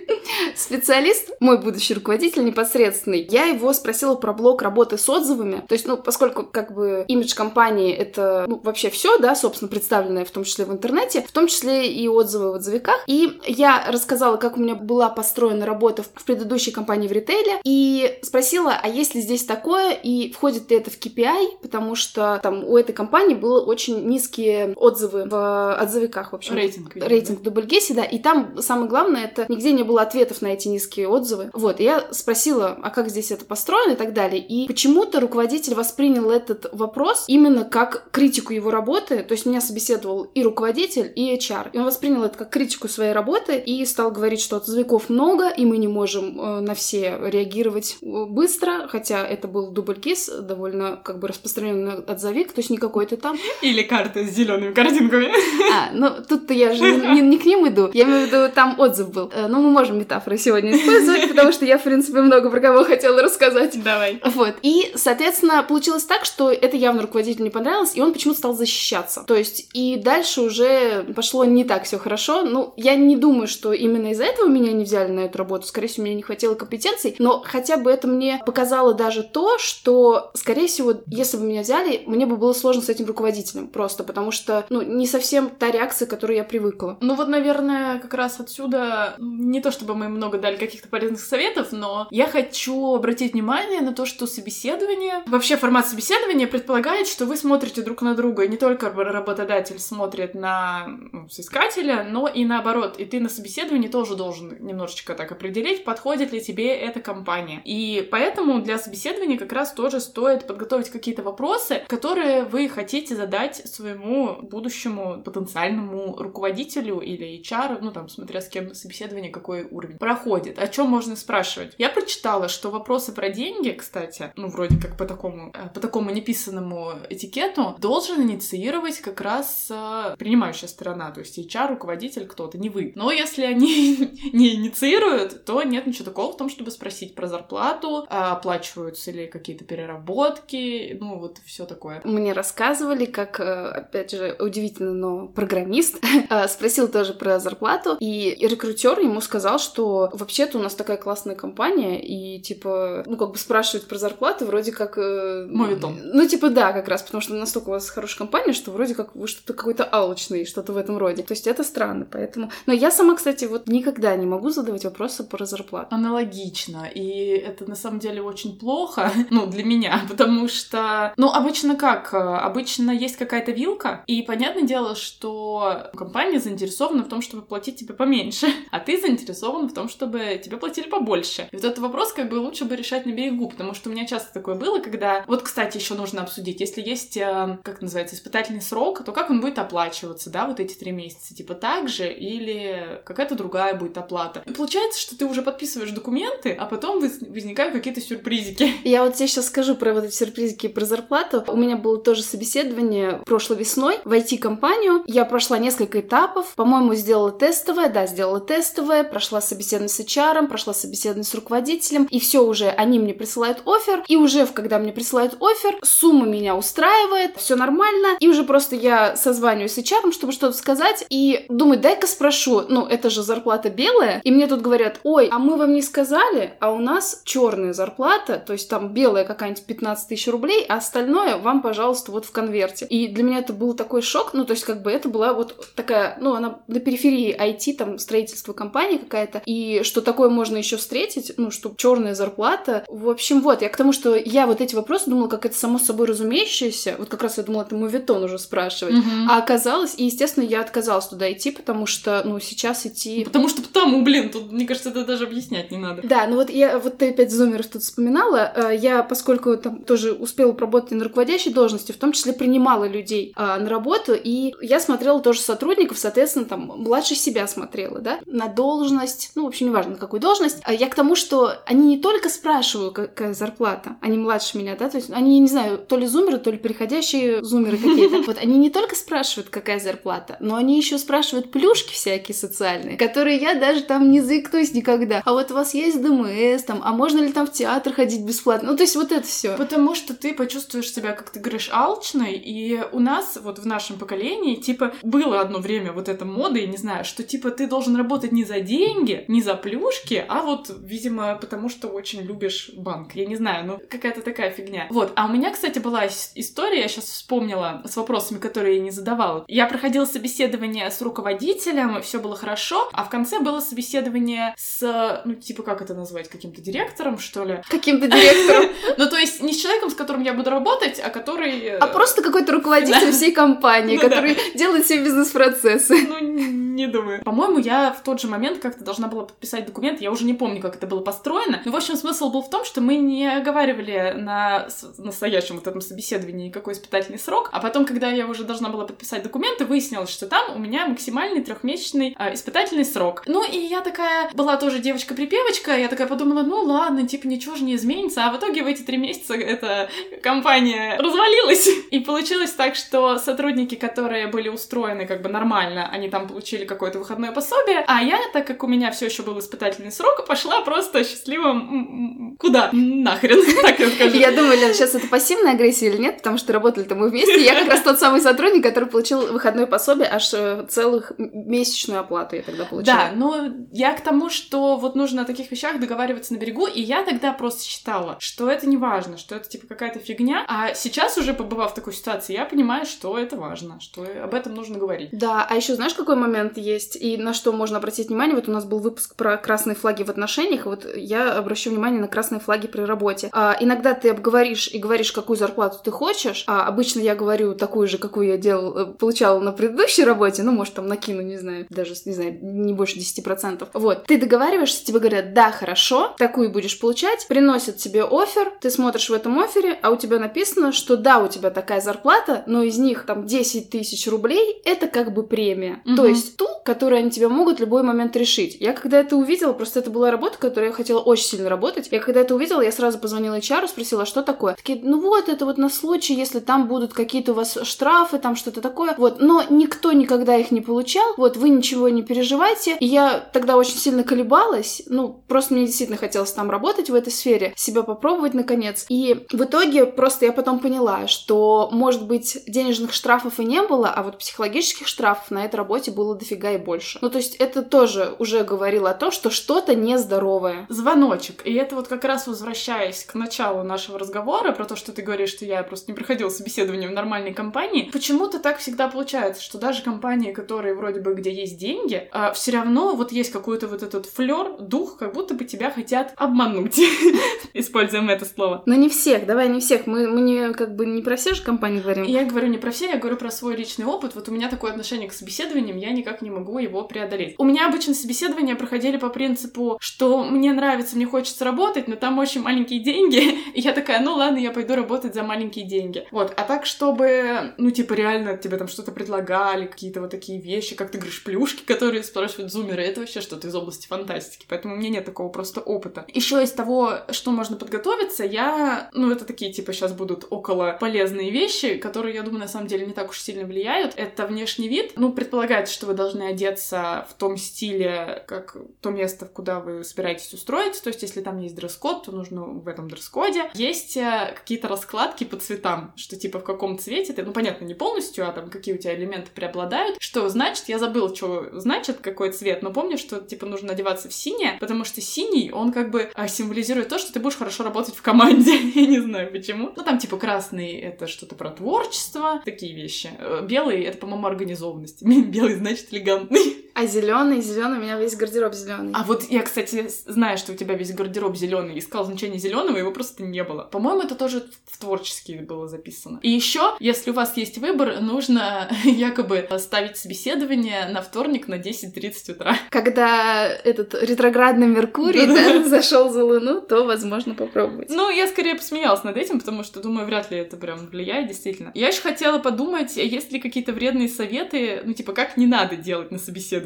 [0.56, 5.62] специалист, мой будущий руководитель непосредственный, я его спросила про блок работы с отзывами.
[5.68, 10.24] То есть, ну, поскольку как бы имидж компании это ну, вообще все, да, собственно, представленное
[10.24, 12.94] в том числе в интернете, в том числе и отзывы в отзывиках.
[13.06, 18.18] И я рассказала, как у меня была построена работа в предыдущей компании в ритейле, и
[18.22, 22.64] спросила, а есть ли здесь такое, и входит ли это в KPI, потому что там
[22.64, 26.54] у этой компании было очень низкие отзывы в отзывиках, в общем.
[26.54, 26.94] Рейтинг.
[26.94, 30.48] видимо, Рейтинг в Дубльгесе, да, и там самое главное, это нигде не было ответов на
[30.48, 31.50] эти низкие отзывы.
[31.52, 34.40] Вот, и я спросила, а как здесь это построено и так далее.
[34.40, 40.24] И почему-то руководитель воспринял этот вопрос именно как критику его работы, то есть меня собеседовал
[40.34, 41.70] и руководитель, и HR.
[41.72, 45.64] И он воспринял это как критику своей работы и стал говорить, что отзывиков много, и
[45.64, 51.18] мы не можем э, на все реагировать э, быстро, хотя это был дубль-кис, довольно как
[51.18, 53.36] бы распространенный отзывик, то есть не какой-то там?
[53.62, 55.30] Или карты с зелеными картинками.
[55.72, 57.90] а, ну тут-то я же не, не- не к ним иду.
[57.92, 59.30] Я имею в виду, там отзыв был.
[59.34, 62.84] Э, Ну, мы можем метафоры сегодня использовать, потому что я, в принципе, много про кого
[62.84, 63.82] хотела рассказать.
[63.82, 64.20] Давай.
[64.34, 64.54] Вот.
[64.62, 69.24] И, соответственно, получилось так, что это явно руководителю не понравилось, и он почему-то стал защищаться.
[69.26, 72.42] То есть, и дальше уже пошло не так все хорошо.
[72.42, 75.66] Ну, я не думаю, что именно из-за этого меня не взяли на эту работу.
[75.66, 80.30] Скорее всего, мне не хватило компетенций, но хотя бы это мне показало даже то, что,
[80.34, 84.30] скорее всего, если бы меня взяли, мне бы было сложно с этим руководителем просто, потому
[84.30, 86.98] что, ну, не совсем та реакция, к которой я привыкла.
[87.00, 88.79] Ну вот, наверное, как раз отсюда,
[89.18, 93.92] не то чтобы мы много дали каких-то полезных советов, но я хочу обратить внимание на
[93.92, 98.56] то, что собеседование, вообще формат собеседования предполагает, что вы смотрите друг на друга, и не
[98.56, 104.56] только работодатель смотрит на ну, соискателя, но и наоборот, и ты на собеседовании тоже должен
[104.60, 107.62] немножечко так определить, подходит ли тебе эта компания.
[107.64, 113.56] И поэтому для собеседования как раз тоже стоит подготовить какие-то вопросы, которые вы хотите задать
[113.56, 119.98] своему будущему потенциальному руководителю или HR, ну там, смотря с кем на собеседование, какой уровень
[119.98, 120.58] проходит.
[120.58, 121.74] О чем можно спрашивать?
[121.78, 126.10] Я прочитала, что вопросы про деньги, кстати, ну вроде как по такому, э, по такому
[126.10, 132.70] неписанному этикету, должен инициировать как раз э, принимающая сторона, то есть HR, руководитель, кто-то, не
[132.70, 132.92] вы.
[132.94, 133.96] Но если они
[134.32, 139.26] не инициируют, то нет ничего такого в том, чтобы спросить про зарплату, а оплачиваются ли
[139.26, 142.00] какие-то переработки, ну вот все такое.
[142.04, 146.02] Мне рассказывали, как, э, опять же, удивительно, но программист
[146.48, 152.00] спросил тоже про зарплату, и рекрутер ему сказал, что вообще-то у нас такая классная компания,
[152.00, 154.98] и типа, ну как бы спрашивают про зарплату, вроде как...
[154.98, 155.98] э, Моветон.
[156.04, 159.14] Ну типа да, как раз, потому что настолько у вас хорошая компания, что вроде как
[159.14, 161.22] вы что-то какой-то алчный, что-то в этом роде.
[161.22, 162.50] То есть это странно, поэтому...
[162.66, 165.88] Но я сама, кстати, вот никогда не могу задавать вопросы про зарплату.
[165.90, 166.88] Аналогично.
[166.94, 172.12] И это на самом деле очень плохо, ну, для меня, потому что, ну, обычно как?
[172.14, 177.76] Э, Обычно есть какая-то вилка, и понятное дело, что компания заинтересована в том, чтобы платить
[177.76, 178.49] тебе поменьше.
[178.70, 181.48] а ты заинтересован в том, чтобы тебе платили побольше.
[181.50, 184.06] И вот этот вопрос как бы лучше бы решать на берегу, потому что у меня
[184.06, 185.24] часто такое было, когда...
[185.26, 189.40] Вот, кстати, еще нужно обсудить, если есть, э, как называется, испытательный срок, то как он
[189.40, 191.34] будет оплачиваться, да, вот эти три месяца?
[191.34, 194.42] Типа так же или какая-то другая будет оплата?
[194.46, 198.72] И получается, что ты уже подписываешь документы, а потом возникают какие-то сюрпризики.
[198.84, 201.44] Я вот тебе сейчас скажу про вот эти сюрпризики про зарплату.
[201.46, 205.02] У меня было тоже собеседование прошлой весной в IT-компанию.
[205.06, 206.54] Я прошла несколько этапов.
[206.54, 212.20] По-моему, сделала тестовое, да, сделала тестовое, прошла собеседование с HR, прошла собеседование с руководителем, и
[212.20, 217.36] все уже, они мне присылают офер, и уже, когда мне присылают офер, сумма меня устраивает,
[217.36, 222.06] все нормально, и уже просто я созваниваюсь с HR, чтобы что-то сказать, и думаю, дай-ка
[222.06, 225.82] спрошу, ну, это же зарплата белая, и мне тут говорят, ой, а мы вам не
[225.82, 230.76] сказали, а у нас черная зарплата, то есть там белая какая-нибудь 15 тысяч рублей, а
[230.76, 232.86] остальное вам, пожалуйста, вот в конверте.
[232.86, 235.74] И для меня это был такой шок, ну, то есть как бы это была вот
[235.74, 237.98] такая, ну, она на периферии IT, там,
[238.30, 242.84] строительство компании какая-то, и что такое можно еще встретить, ну, что черная зарплата.
[242.88, 245.78] В общем, вот, я к тому, что я вот эти вопросы думала, как это само
[245.78, 249.28] собой разумеющееся, вот как раз я думала, это мувитон уже спрашивать, Мгм.
[249.30, 253.24] а оказалось, и, естественно, я отказалась туда идти, потому что, ну, сейчас идти...
[253.24, 256.02] Потому что потому, блин, тут, мне кажется, это даже объяснять не надо.
[256.04, 260.12] Да, ну вот я, вот ты опять зумеров тут вспоминала, э, я, поскольку там тоже
[260.12, 264.80] успела поработать на руководящей должности, в том числе принимала людей а, на работу, и я
[264.80, 269.92] смотрела тоже сотрудников, соответственно, там, младше себя смотрела, да, на должность, ну, в общем, неважно,
[269.92, 270.58] на какую должность.
[270.64, 274.88] А Я к тому, что они не только спрашивают, какая зарплата, они младше меня, да,
[274.88, 278.20] то есть они, не знаю, то ли зумеры, то ли приходящие зумеры какие-то.
[278.30, 283.38] Вот они не только спрашивают, какая зарплата, но они еще спрашивают плюшки всякие социальные, которые
[283.38, 285.22] я даже там не заикнусь никогда.
[285.24, 288.70] А вот у вас есть ДМС, там, а можно ли там в театр ходить бесплатно?
[288.70, 289.56] Ну, то есть вот это все.
[289.56, 293.98] Потому что ты почувствуешь себя, как ты говоришь, алчной, и у нас, вот в нашем
[293.98, 297.96] поколении, типа, было одно время вот эта мода, я не знаю, что, типа, ты должен
[298.02, 303.14] работать не за деньги, не за плюшки, а вот, видимо, потому что очень любишь банк.
[303.14, 304.86] Я не знаю, ну, какая-то такая фигня.
[304.90, 308.82] Вот, а у меня, кстати, была ис- история, я сейчас вспомнила, с вопросами, которые я
[308.82, 309.44] не задавала.
[309.48, 315.34] Я проходила собеседование с руководителем, все было хорошо, а в конце было собеседование с, ну,
[315.34, 317.60] типа, как это назвать, каким-то директором, что ли?
[317.68, 318.70] Каким-то директором.
[318.98, 321.58] Ну, то есть не с человеком, с которым я буду работать, а который...
[321.60, 325.96] э, А просто какой-то руководитель всей компании, Ну который делает все бизнес-процессы.
[326.08, 327.22] Ну, не думаю.
[327.24, 330.60] По-моему, я в тот же момент как-то должна была подписать документ, я уже не помню,
[330.60, 331.60] как это было построено.
[331.64, 335.80] Но, в общем, смысл был в том, что мы не оговаривали на настоящем вот этом
[335.80, 340.26] собеседовании никакой испытательный срок, а потом, когда я уже должна была подписать документы, выяснилось, что
[340.26, 343.22] там у меня максимальный трехмесячный а, испытательный срок.
[343.26, 347.64] Ну, и я такая была тоже девочка-припевочка, я такая подумала, ну ладно, типа ничего же
[347.64, 349.88] не изменится, а в итоге в эти три месяца эта
[350.22, 351.68] компания развалилась.
[351.90, 356.98] И получилось так, что сотрудники, которые были устроены как бы нормально, они там получили какое-то
[356.98, 361.04] выходное пособие, а я, так как у меня все еще был испытательный срок, пошла просто
[361.04, 362.70] счастливо м, м, куда?
[362.72, 364.16] Нахрен, так я скажу.
[364.16, 367.42] Я думаю, Лен, сейчас это пассивная агрессия или нет, потому что работали-то мы вместе.
[367.42, 372.36] Я как раз тот самый сотрудник, который получил выходное пособие, аж э, целых месячную оплату
[372.36, 372.96] я тогда получила.
[372.96, 376.80] Да, но я к тому, что вот нужно о таких вещах договариваться на берегу, и
[376.80, 381.16] я тогда просто считала, что это не важно, что это типа какая-то фигня, а сейчас
[381.18, 385.10] уже побывав в такой ситуации, я понимаю, что это важно, что об этом нужно говорить.
[385.12, 388.36] Да, а еще знаешь, какой момент есть и на что можно обратить внимание?
[388.36, 392.00] Вот у нас был выпуск про красные флаги в отношениях, и вот я обращу внимание
[392.00, 393.30] на красные флаги при работе.
[393.32, 397.88] А, иногда ты обговоришь и говоришь, какую зарплату ты хочешь, а обычно я говорю такую
[397.88, 401.66] же, какую я делал, э, получала на предыдущей работе, ну, может, там накину, не знаю,
[401.70, 403.68] даже, не знаю, не больше 10%.
[403.72, 409.10] Вот, ты договариваешься, тебе говорят, да, хорошо, такую будешь получать, приносят тебе офер, ты смотришь
[409.10, 412.78] в этом офере, а у тебя написано, что да, у тебя такая зарплата, но из
[412.78, 415.82] них там 10 тысяч рублей это как бы премия.
[415.84, 415.96] Мгм.
[415.96, 418.56] То есть ту, которую они тебе могут любой момент решить.
[418.60, 421.88] Я когда это увидела, просто это была работа, которую я хотела очень сильно работать.
[421.90, 424.54] Я когда это увидела, я сразу позвонила HR, спросила, что такое.
[424.54, 428.36] Такие, ну вот, это вот на случай, если там будут какие-то у вас штрафы, там
[428.36, 428.94] что-то такое.
[428.96, 431.14] Вот, но никто никогда их не получал.
[431.16, 432.76] Вот, вы ничего не переживайте.
[432.80, 434.82] И я тогда очень сильно колебалась.
[434.86, 438.86] Ну, просто мне действительно хотелось там работать в этой сфере, себя попробовать наконец.
[438.88, 443.88] И в итоге просто я потом поняла, что, может быть, денежных штрафов и не было,
[443.88, 446.98] а вот психологических штрафов на этой работе было дофига и больше.
[447.02, 450.66] Ну, то есть это тоже уже говорило о том, что что-то нездоровое.
[450.68, 451.46] Звоночек.
[451.46, 455.30] И это вот как раз возвращаясь к началу нашего разговора про то, что ты говоришь,
[455.30, 457.90] что я просто не проходила собеседование в нормальной компании.
[457.92, 462.94] Почему-то так всегда получается, что даже компании, которые вроде бы где есть деньги, все равно
[462.94, 466.78] вот есть какой-то вот этот флер, дух, как будто бы тебя хотят обмануть.
[467.54, 468.62] Используем это слово.
[468.66, 469.86] Но не всех, давай не всех.
[469.86, 472.04] Мы, мы не, как бы не про все же компании говорим.
[472.04, 474.14] Я говорю не про все, я говорю про свой личный опыт.
[474.14, 477.34] Вот у меня такое отношение к собеседованиям, я никак не могу его преодолеть.
[477.40, 482.18] У меня обычно собеседования проходили по принципу, что мне нравится, мне хочется работать, но там
[482.18, 486.06] очень маленькие деньги, и я такая, ну ладно, я пойду работать за маленькие деньги.
[486.10, 490.76] Вот, а так, чтобы, ну, типа, реально тебе там что-то предлагали, какие-то вот такие вещи,
[490.76, 494.76] как ты говоришь, плюшки, которые спрашивают зумеры, это вообще что-то из области фантастики, поэтому у
[494.76, 496.04] меня нет такого просто опыта.
[496.08, 501.30] Еще из того, что можно подготовиться, я, ну, это такие, типа, сейчас будут около полезные
[501.30, 503.94] вещи, которые, я думаю, на самом деле не так уж сильно влияют.
[503.96, 504.92] Это внешний вид.
[504.96, 510.32] Ну, предполагается, что вы должны одеться в том стиле, как то место, куда вы собираетесь
[510.32, 510.82] устроиться.
[510.82, 513.50] То есть, если там есть дресс-код, то нужно в этом дресс-коде.
[513.54, 517.74] Есть э, какие-то раскладки по цветам, что типа в каком цвете ты, ну, понятно, не
[517.74, 519.96] полностью, а там какие у тебя элементы преобладают.
[520.00, 524.14] Что значит, я забыла, что значит какой цвет, но помню, что типа нужно одеваться в
[524.14, 527.94] синее, потому что синий, он как бы а, символизирует то, что ты будешь хорошо работать
[527.94, 528.56] в команде.
[528.74, 529.72] я не знаю почему.
[529.76, 533.10] Ну, там типа красный— это что-то про творчество, такие вещи.
[533.18, 535.02] Э, белый— это, по-моему, организованность.
[535.30, 536.69] Белый значит элегантный.
[536.74, 538.92] А зеленый, зеленый, у меня весь гардероб зеленый.
[538.94, 541.78] А вот я, кстати, знаю, что у тебя весь гардероб зеленый.
[541.78, 543.64] Искал значение зеленого, его просто не было.
[543.64, 546.18] По-моему, это тоже в творческий было записано.
[546.22, 552.32] И еще, если у вас есть выбор, нужно якобы ставить собеседование на вторник на 10.30
[552.32, 552.56] утра.
[552.70, 557.90] Когда этот ретроградный Меркурий да, зашел за Луну, то возможно попробовать.
[557.90, 561.72] Ну, я скорее посмеялась над этим, потому что думаю, вряд ли это прям влияет, действительно.
[561.74, 566.10] Я еще хотела подумать, есть ли какие-то вредные советы, ну, типа, как не надо делать
[566.10, 566.18] на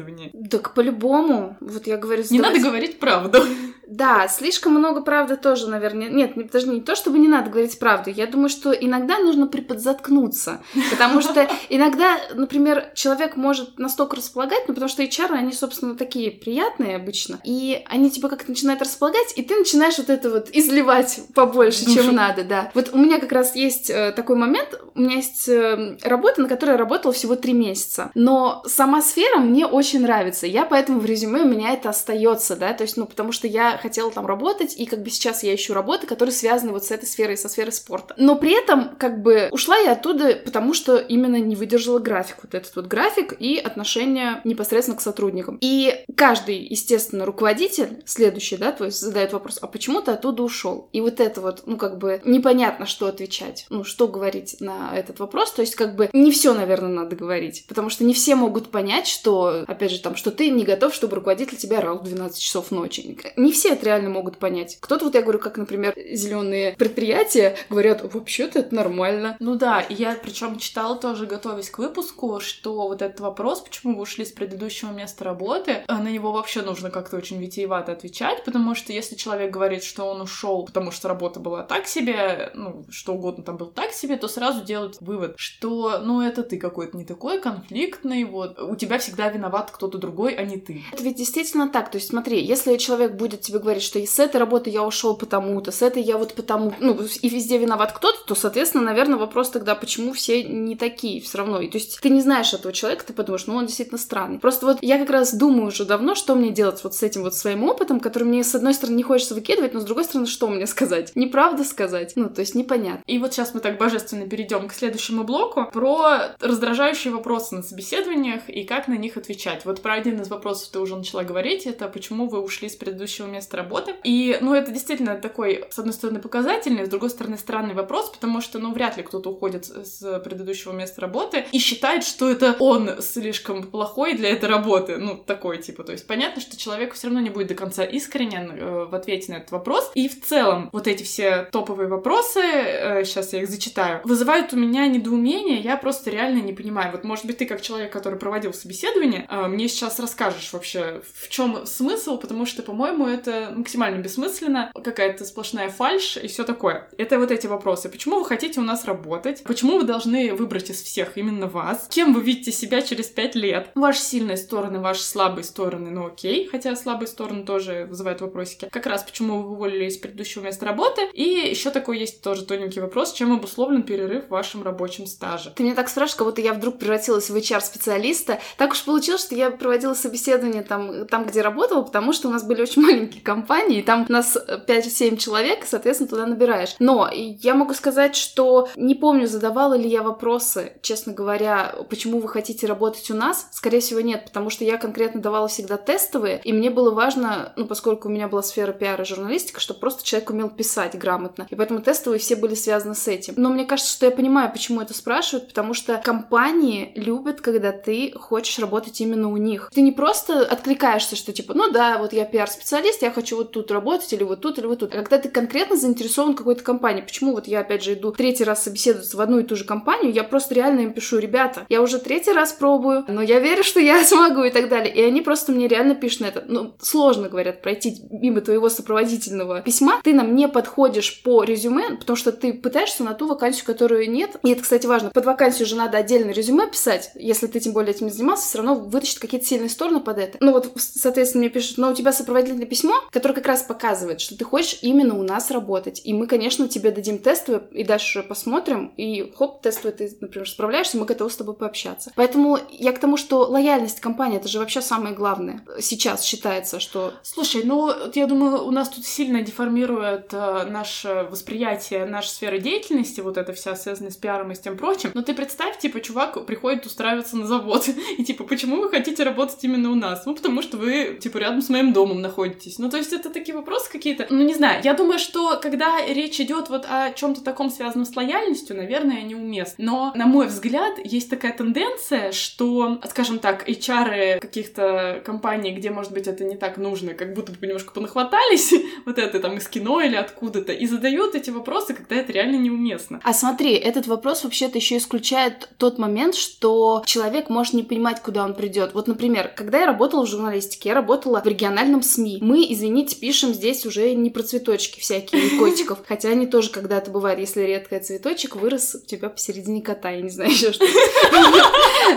[0.05, 0.31] собеседовании.
[0.49, 1.57] Так по-любому.
[1.59, 3.43] Вот я говорю, Не надо говорить правду.
[3.87, 6.09] Да, слишком много правды тоже, наверное.
[6.09, 8.09] Нет, даже не то, чтобы не надо говорить правду.
[8.09, 10.61] Я думаю, что иногда нужно приподзаткнуться.
[10.89, 16.31] Потому что иногда, например, человек может настолько располагать, ну, потому что HR, они, собственно, такие
[16.31, 17.39] приятные обычно.
[17.43, 22.03] И они тебя как-то начинают располагать, и ты начинаешь вот это вот изливать побольше, Душу.
[22.03, 22.71] чем надо, да.
[22.73, 24.79] Вот у меня как раз есть э, такой момент.
[24.95, 28.11] У меня есть э, работа, на которой я работала всего три месяца.
[28.15, 30.47] Но сама сфера мне очень нравится.
[30.47, 32.73] Я поэтому в резюме у меня это остается, да.
[32.73, 35.73] То есть, ну, потому что я хотела там работать, и как бы сейчас я ищу
[35.73, 38.13] работы, которые связаны вот с этой сферой, со сферой спорта.
[38.17, 42.53] Но при этом, как бы, ушла я оттуда, потому что именно не выдержала график, вот
[42.55, 45.57] этот вот график и отношение непосредственно к сотрудникам.
[45.61, 50.89] И каждый, естественно, руководитель, следующий, да, то есть задает вопрос, а почему ты оттуда ушел?
[50.91, 55.19] И вот это вот, ну, как бы, непонятно, что отвечать, ну, что говорить на этот
[55.19, 58.71] вопрос, то есть, как бы, не все, наверное, надо говорить, потому что не все могут
[58.71, 62.39] понять, что, опять же, там, что ты не готов, чтобы руководитель тебя орал в 12
[62.39, 63.17] часов ночи.
[63.35, 64.77] Не все это реально могут понять.
[64.79, 69.37] Кто-то, вот я говорю, как, например, зеленые предприятия говорят, вообще-то это нормально.
[69.39, 73.95] Ну да, и я причем читала тоже, готовясь к выпуску, что вот этот вопрос, почему
[73.95, 78.43] вы ушли с предыдущего места работы, э, на него вообще нужно как-то очень витиевато отвечать,
[78.43, 82.85] потому что если человек говорит, что он ушел, потому что работа была так себе, ну,
[82.89, 86.97] что угодно там был так себе, то сразу делают вывод, что, ну, это ты какой-то
[86.97, 90.83] не такой, конфликтный, вот, у тебя всегда виноват кто-то другой, а не ты.
[90.91, 94.37] Это ведь действительно так, то есть смотри, если человек будет тебе говорить, что с этой
[94.37, 98.35] работы я ушел потому-то, с этой я вот потому, ну, и везде виноват кто-то, то,
[98.35, 101.59] соответственно, наверное, вопрос тогда, почему все не такие все равно.
[101.59, 104.39] И, то есть ты не знаешь этого человека, ты подумаешь, ну, он действительно странный.
[104.39, 107.35] Просто вот я как раз думаю уже давно, что мне делать вот с этим вот
[107.35, 110.47] своим опытом, который мне, с одной стороны, не хочется выкидывать, но с другой стороны, что
[110.47, 111.11] мне сказать?
[111.15, 112.13] Неправда сказать.
[112.15, 113.03] Ну, то есть непонятно.
[113.05, 118.49] И вот сейчас мы так божественно перейдем к следующему блоку про раздражающие вопросы на собеседованиях
[118.49, 119.54] и как на них отвечать.
[119.63, 123.27] Вот про один из вопросов ты уже начала говорить, это почему вы ушли с предыдущего
[123.27, 123.95] места работы.
[124.03, 128.41] И, ну, это действительно такой, с одной стороны, показательный, с другой стороны, странный вопрос, потому
[128.41, 133.01] что, ну, вряд ли кто-то уходит с предыдущего места работы и считает, что это он
[133.01, 134.97] слишком плохой для этой работы.
[134.97, 135.83] Ну, такой типа.
[135.83, 139.31] То есть понятно, что человек все равно не будет до конца искренен э, в ответе
[139.31, 139.91] на этот вопрос.
[139.93, 144.57] И в целом вот эти все топовые вопросы, э, сейчас я их зачитаю, вызывают у
[144.57, 146.91] меня недоумение, я просто реально не понимаю.
[146.91, 151.29] Вот, может быть, ты как человек, который проводил собеседование, э, мне сейчас расскажешь вообще, в
[151.29, 156.89] чем смысл, потому что, по-моему, это максимально бессмысленно, какая-то сплошная фальшь и все такое.
[156.97, 157.89] Это вот эти вопросы.
[157.89, 159.43] Почему вы хотите у нас работать?
[159.43, 161.87] Почему вы должны выбрать из всех именно вас?
[161.89, 163.69] Кем вы видите себя через пять лет?
[163.75, 168.67] Ваши сильные стороны, ваши слабые стороны, ну окей, хотя слабые стороны тоже вызывают вопросики.
[168.71, 171.01] Как раз почему вы уволились из предыдущего места работы?
[171.13, 175.51] И еще такой есть тоже тоненький вопрос, чем обусловлен перерыв в вашем рабочем стаже?
[175.55, 178.39] Ты меня так спрашиваешь, как будто я вдруг превратилась в HR-специалиста.
[178.57, 182.43] Так уж получилось, что я проводила собеседование там, там, где работала, потому что у нас
[182.43, 186.75] были очень маленькие компании, там у нас 5-7 человек, соответственно, туда набираешь.
[186.79, 192.27] Но я могу сказать, что не помню, задавала ли я вопросы, честно говоря, почему вы
[192.27, 193.47] хотите работать у нас.
[193.51, 197.65] Скорее всего, нет, потому что я конкретно давала всегда тестовые, и мне было важно, ну,
[197.65, 201.47] поскольку у меня была сфера пиара и журналистика, чтобы просто человек умел писать грамотно.
[201.49, 203.33] И поэтому тестовые все были связаны с этим.
[203.37, 208.13] Но мне кажется, что я понимаю, почему это спрашивают, потому что компании любят, когда ты
[208.15, 209.69] хочешь работать именно у них.
[209.73, 213.71] Ты не просто откликаешься, что типа, ну да, вот я пиар-специалист, я хочу вот тут
[213.71, 214.93] работать, или вот тут, или вот тут.
[214.93, 218.43] А когда ты конкретно заинтересован в какой-то компании, почему вот я опять же иду третий
[218.43, 221.81] раз собеседоваться в одну и ту же компанию, я просто реально им пишу, ребята, я
[221.81, 224.93] уже третий раз пробую, но я верю, что я смогу и так далее.
[224.93, 226.43] И они просто мне реально пишут на это.
[226.47, 230.01] Ну, сложно, говорят, пройти мимо твоего сопроводительного письма.
[230.03, 234.37] Ты нам не подходишь по резюме, потому что ты пытаешься на ту вакансию, которую нет.
[234.43, 235.09] И это, кстати, важно.
[235.09, 237.11] Под вакансию же надо отдельно резюме писать.
[237.15, 238.75] Если ты тем более этим занимался, все равно
[239.15, 240.37] вытащит какие-то сильные стороны под это.
[240.41, 244.37] Ну вот, соответственно, мне пишут, но у тебя сопроводительное письмо, которое как раз показывает, что
[244.37, 246.01] ты хочешь именно у нас работать.
[246.03, 250.97] И мы, конечно, тебе дадим тестовые, и дальше посмотрим, и хоп, тестовый ты, например, справляешься,
[250.97, 252.11] мы готовы с тобой пообщаться.
[252.15, 255.61] Поэтому я к тому, что лояльность компании— это же вообще самое главное.
[255.79, 257.13] Сейчас считается, что...
[257.23, 263.21] Слушай, ну, я думаю, у нас тут сильно деформирует э, наше восприятие, наша сфера деятельности,
[263.21, 265.11] вот эта вся связанная с пиаром и с тем прочим.
[265.13, 269.57] Но ты представь, типа, чувак приходит устраиваться на завод, и типа, почему вы хотите работать
[269.61, 270.25] именно у нас?
[270.25, 272.79] Ну, потому что вы, типа, рядом с моим домом находитесь.
[272.79, 274.27] Ну, то есть это такие вопросы какие-то.
[274.29, 278.15] Ну, не знаю, я думаю, что когда речь идет вот о чем-то таком связанном с
[278.15, 279.83] лояльностью, наверное, неуместно.
[279.83, 286.11] Но, на мой взгляд, есть такая тенденция, что, скажем так, HR каких-то компаний, где, может
[286.11, 288.73] быть, это не так нужно, как будто бы немножко понахватались
[289.05, 293.19] вот это там из кино или откуда-то, и задают эти вопросы, когда это реально неуместно.
[293.23, 298.45] А смотри, этот вопрос вообще-то еще исключает тот момент, что человек может не понимать, куда
[298.45, 298.84] он придет.
[298.93, 302.39] Вот, например, когда я работала в журналистике, я работала в региональном СМИ.
[302.41, 307.11] Мы, извините, пишем здесь уже не про цветочки всякие и котиков, хотя они тоже когда-то
[307.11, 310.85] бывают, если редкая цветочек вырос у тебя посередине кота, я не знаю еще что.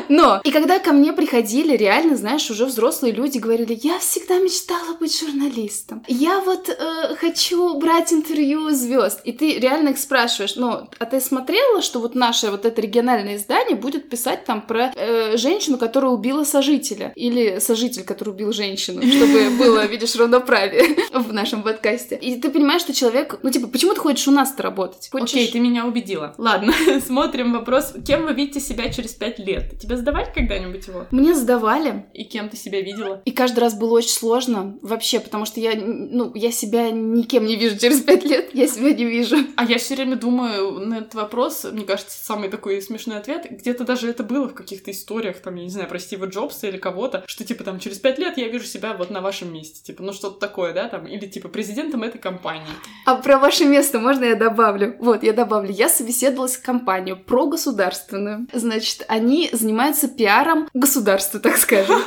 [0.08, 4.94] Но, и когда ко мне приходили, реально, знаешь, уже взрослые люди говорили, я всегда мечтала
[4.94, 6.04] быть журналистом.
[6.08, 9.20] Я вот э, хочу брать интервью звезд.
[9.24, 13.36] И ты реально их спрашиваешь, ну, а ты смотрела, что вот наше вот это региональное
[13.36, 17.12] издание будет писать там про э, женщину, которая убила сожителя?
[17.14, 22.18] Или сожитель, который убил женщину, чтобы было, видишь, равноправие в нашем подкасте.
[22.20, 25.08] И ты понимаешь, что человек, ну, типа, почему ты хочешь у нас-то работать?
[25.10, 25.34] Хочешь...
[25.34, 26.34] Окей, ты меня убедила.
[26.38, 26.72] Ладно,
[27.06, 27.94] смотрим вопрос.
[28.06, 29.78] Кем вы видите себя через пять лет?
[29.78, 31.06] Тебе задавать когда-нибудь его?
[31.10, 32.06] Мне задавали.
[32.12, 33.22] И кем ты себя видела?
[33.24, 37.56] И каждый раз было очень сложно вообще, потому что я, ну, я себя никем не
[37.56, 39.36] вижу через пять лет, я себя не вижу.
[39.56, 43.84] А я все время думаю на этот вопрос, мне кажется, самый такой смешной ответ, где-то
[43.84, 47.24] даже это было в каких-то историях, там, я не знаю, про Стива Джобса или кого-то,
[47.26, 50.12] что, типа, там, через пять лет я вижу себя вот на вашем месте, типа, ну,
[50.12, 52.66] что-то такое, да, там, или, типа, президентом этой компании.
[53.06, 54.96] А про ваше место можно я добавлю?
[54.98, 55.70] Вот, я добавлю.
[55.70, 58.46] Я собеседовалась в компанию про государственную.
[58.52, 62.00] Значит, они занимаются пиаром государства, так скажем.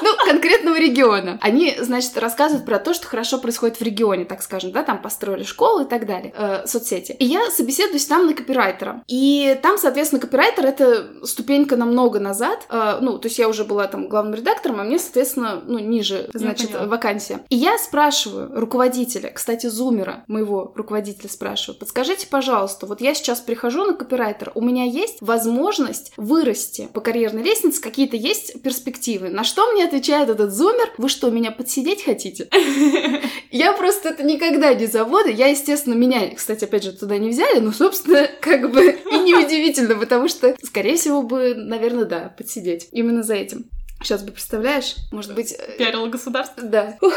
[0.00, 1.38] Ну, конкретного региона.
[1.40, 5.42] Они, значит, рассказывают про то, что хорошо происходит в регионе, так скажем, да, там построили
[5.42, 7.12] школы и так далее, э, соцсети.
[7.18, 9.02] И я собеседуюсь там на копирайтера.
[9.08, 12.66] И там, соответственно, копирайтер— это ступенька намного назад.
[12.70, 16.30] Э, ну, то есть я уже была там главным редактором, а мне, соответственно, ну, ниже,
[16.32, 17.40] значит, вакансия.
[17.48, 23.84] И я спрашиваю руководителя, кстати, зумера, моего руководителя спрашиваю, подскажите, пожалуйста, вот я сейчас прихожу
[23.84, 29.28] на копирайтера, у меня есть возможность вырасти по карьерной лестнице, какие-то есть перспективы?
[29.28, 32.48] На что мне отвечает этот зумер, вы что, меня подсидеть хотите?
[33.50, 35.28] Я просто это никогда не забуду.
[35.28, 39.96] Я, естественно, меня, кстати, опять же, туда не взяли, но, собственно, как бы и неудивительно,
[39.96, 42.88] потому что, скорее всего, бы, наверное, да, подсидеть.
[42.92, 43.66] Именно за этим.
[44.00, 45.52] Сейчас бы представляешь, может быть...
[45.52, 46.62] Э, Пиарило государство?
[46.62, 46.96] Да.
[47.00, 47.14] Ух.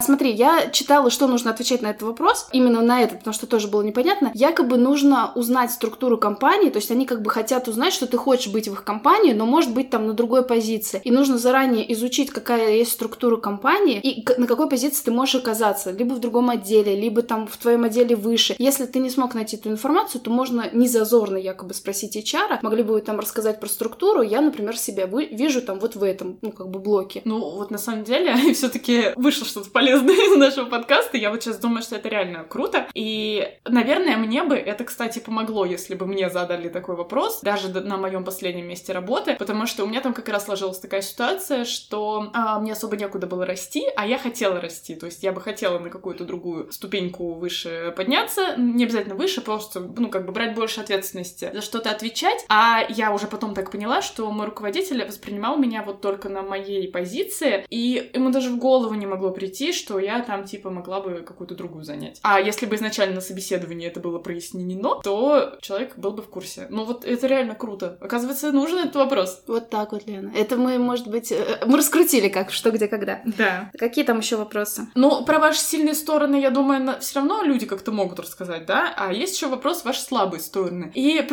[0.00, 3.68] Смотри, я читала, что нужно отвечать на этот вопрос, именно на этот, потому что тоже
[3.68, 4.30] было непонятно.
[4.34, 8.52] Якобы нужно узнать структуру компании, то есть они как бы хотят узнать, что ты хочешь
[8.52, 11.00] быть в их компании, но может быть там на другой позиции.
[11.04, 15.90] И нужно заранее изучить, какая есть структура компании и на какой позиции ты можешь оказаться,
[15.90, 18.54] либо в другом отделе, либо там в твоем отделе выше.
[18.58, 22.94] Если ты не смог найти эту информацию, то можно незазорно якобы спросить HR, могли бы
[22.94, 26.68] вы там рассказать про структуру, я, например, себя вижу там вот в этом, ну, как
[26.68, 27.22] бы блоке.
[27.24, 31.16] Ну, вот на самом деле все-таки вышло что-то полезное полезно из нашего подкаста.
[31.16, 32.88] Я вот сейчас думаю, что это реально круто.
[32.94, 37.96] И, наверное, мне бы это, кстати, помогло, если бы мне задали такой вопрос, даже на
[37.96, 42.30] моем последнем месте работы, потому что у меня там как раз сложилась такая ситуация, что
[42.34, 44.96] а, мне особо некуда было расти, а я хотела расти.
[44.96, 49.80] То есть я бы хотела на какую-то другую ступеньку выше подняться, не обязательно выше, просто,
[49.80, 52.44] ну, как бы брать больше ответственности за что-то отвечать.
[52.48, 56.90] А я уже потом так поняла, что мой руководитель воспринимал меня вот только на моей
[56.90, 61.22] позиции, и ему даже в голову не могло прийти, что я там, типа, могла бы
[61.22, 62.18] какую-то другую занять.
[62.22, 66.66] А если бы изначально на собеседовании это было прояснено, то человек был бы в курсе.
[66.70, 67.98] Ну вот это реально круто.
[68.00, 69.42] Оказывается, нужен этот вопрос.
[69.46, 70.32] Вот так вот, Лена.
[70.34, 73.22] Это мы, может быть, э, мы раскрутили как, что, где, когда.
[73.24, 73.70] Да.
[73.78, 74.88] Какие там еще вопросы?
[74.94, 78.94] Ну, про ваши сильные стороны, я думаю, все равно люди как-то могут рассказать, да?
[78.96, 80.92] А есть еще вопрос ваши слабые стороны.
[80.94, 81.26] И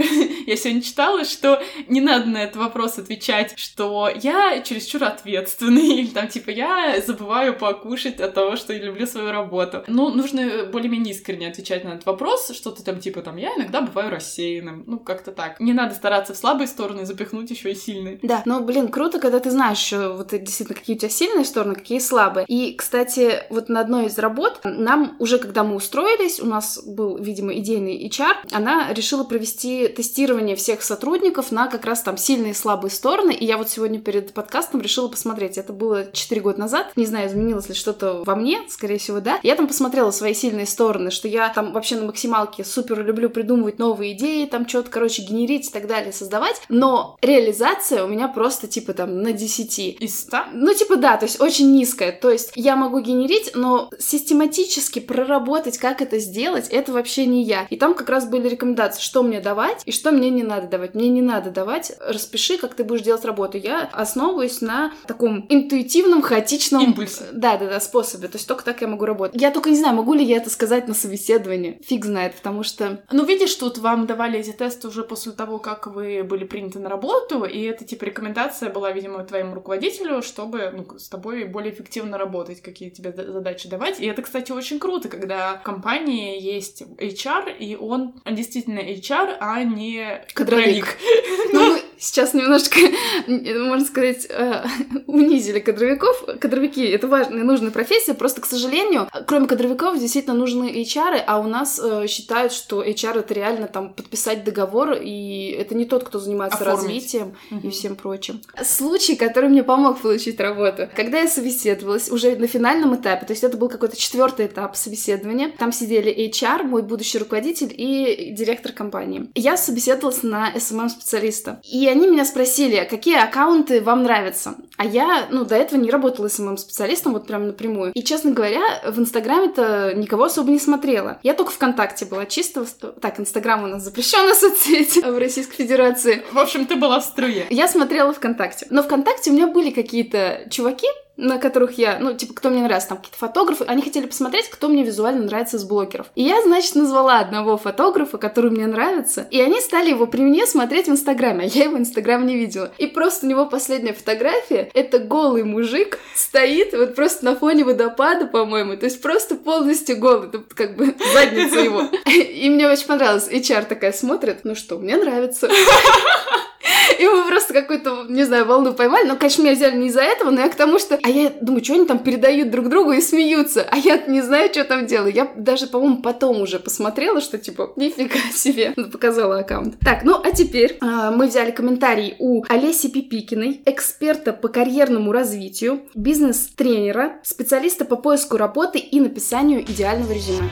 [0.48, 6.08] я сегодня читала, что не надо на этот вопрос отвечать, что я чересчур ответственный, или
[6.08, 9.84] там, типа, я забываю покушать от того, что я люблю свою работу.
[9.88, 14.10] Ну, нужно более-менее искренне отвечать на этот вопрос, что-то там, типа, там, я иногда бываю
[14.10, 14.84] рассеянным.
[14.88, 15.60] Ну, как-то так.
[15.60, 18.20] Не надо стараться в слабые стороны запихнуть еще и сильные.
[18.22, 22.00] Да, ну, блин, круто, когда ты знаешь, вот действительно, какие у тебя сильные стороны, какие
[22.00, 22.46] слабые.
[22.48, 27.18] И, кстати, вот на одной из работ нам уже, когда мы устроились, у нас был,
[27.18, 32.56] видимо, идейный HR, она решила провести тестирование всех сотрудников на как раз там сильные и
[32.56, 33.32] слабые стороны.
[33.32, 35.58] И я вот сегодня перед подкастом решила посмотреть.
[35.58, 36.92] Это было 4 года назад.
[36.96, 39.40] Не знаю, изменилось ли что-то во мне, скорее всего, да.
[39.44, 43.80] Я там посмотрела свои сильные стороны, что я там вообще на максималке супер люблю придумывать
[43.80, 46.62] новые идеи, там что-то, короче, генерить и так далее, создавать.
[46.70, 50.02] Но реализация у меня просто типа там на 10.
[50.02, 50.38] Из 100?
[50.54, 52.12] Ну, типа, да, то есть очень низкая.
[52.12, 57.68] То есть я могу генерить, но систематически проработать, как это сделать, это вообще не я.
[57.70, 60.96] И там как раз были рекомендации, что мне давать и что мне не надо давать.
[60.96, 63.58] Мне не надо давать, распиши, как ты будешь делать работу.
[63.58, 66.84] Я основываюсь на таком интуитивном, хаотичном...
[66.84, 67.26] Импульсе.
[67.34, 67.80] Да, да, да,
[68.14, 68.28] способе.
[68.28, 69.42] То есть только так я могу работать.
[69.42, 71.80] Я только не знаю, могу ли я это сказать на собеседовании.
[71.84, 73.04] Фиг знает, потому что...
[73.12, 76.90] Ну, видишь, тут вам давали эти тесты уже после того, как вы были приняты на
[76.90, 82.18] работу, и это, типа, рекомендация была, видимо, твоему руководителю, чтобы ну, с тобой более эффективно
[82.18, 84.00] работать, какие тебе задачи давать.
[84.00, 89.64] И это, кстати, очень круто, когда в компании есть HR, и он действительно HR, а
[89.64, 90.98] не кадровик.
[91.54, 92.80] Ну, сейчас немножко,
[93.28, 94.66] можно сказать, э,
[95.08, 96.24] унизили кадровиков.
[96.40, 101.40] Кадровики— это важная и нужная профессия, просто, к сожалению, кроме кадровиков действительно нужны HR, а
[101.40, 106.04] у нас э, считают, что HR— это реально там подписать договор, и это не тот,
[106.04, 106.84] кто занимается Оформить.
[106.84, 107.68] развитием угу.
[107.68, 108.42] и всем прочим.
[108.64, 110.90] Случай, который мне помог получить работу.
[110.96, 115.52] Когда я собеседовалась уже на финальном этапе, то есть это был какой-то четвертый этап собеседования,
[115.58, 119.30] там сидели HR, мой будущий руководитель и директор компании.
[119.36, 121.62] Я собеседовалась на SMM-специалиста.
[121.64, 124.56] И они меня спросили, какие аккаунты вам нравятся.
[124.78, 127.92] А я, ну, до этого не работала SMM-специалистом, вот прям напрямую.
[127.94, 131.20] И, честно говоря, в Инстаграме-то никого особо не смотрела.
[131.24, 132.66] Я только ВКонтакте была чисто...
[133.02, 136.24] Так, Инстаграм у нас запрещенная соцсеть в Российской Федерации.
[136.32, 137.46] В общем, ты была в струе.
[137.50, 138.68] Я смотрела ВКонтакте.
[138.70, 142.90] Но ВКонтакте у меня были какие-то чуваки, на которых я, ну, типа, кто мне нравится,
[142.90, 146.08] там какие-то фотографы, они хотели посмотреть, кто мне визуально нравится из блогеров.
[146.16, 150.46] И я, значит, назвала одного фотографа, который мне нравится, и они стали его при мне
[150.48, 152.72] смотреть в Инстаграме, а я его Инстаграм не видела.
[152.78, 158.26] И просто у него последняя фотография, это голый мужик стоит вот просто на фоне водопада,
[158.26, 161.84] по-моему, то есть просто полностью голый, как бы задница его.
[162.06, 163.30] И мне очень понравилось.
[163.30, 165.50] HR такая смотрит, ну что, мне нравится.
[167.00, 169.08] И мы просто какую-то, не знаю, волну поймали.
[169.08, 171.00] Но, конечно, меня взяли не из-за этого, но я к тому, что...
[171.02, 173.66] А я думаю, что они там передают друг другу и смеются.
[173.70, 175.14] А я не знаю, что там делаю.
[175.14, 178.74] Я даже, по-моему, потом уже посмотрела, что, типа, нифига себе.
[178.92, 179.76] Показала аккаунт.
[179.80, 185.82] Так, ну, а теперь э, мы взяли комментарий у Олеси Пипикиной, эксперта по карьерному развитию,
[185.96, 190.50] бизнес-тренера, специалиста по поиску работы и написанию идеального резюме.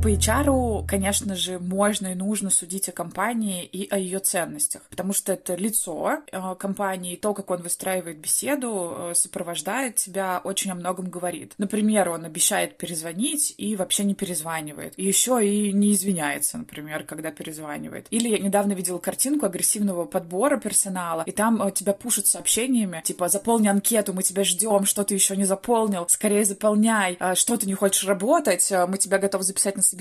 [0.00, 5.12] По HR, конечно же, можно и нужно судить о компании и о ее ценностях, потому
[5.12, 10.76] что это лицо э, компании, то, как он выстраивает беседу, э, сопровождает тебя, очень о
[10.76, 11.54] многом говорит.
[11.58, 14.94] Например, он обещает перезвонить и вообще не перезванивает.
[14.96, 18.06] И еще и не извиняется, например, когда перезванивает.
[18.10, 23.28] Или я недавно видела картинку агрессивного подбора персонала, и там э, тебя пушат сообщениями, типа,
[23.28, 27.74] заполни анкету, мы тебя ждем, что ты еще не заполнил, скорее заполняй, что ты не
[27.74, 29.97] хочешь работать, мы тебя готовы записать на собеседование,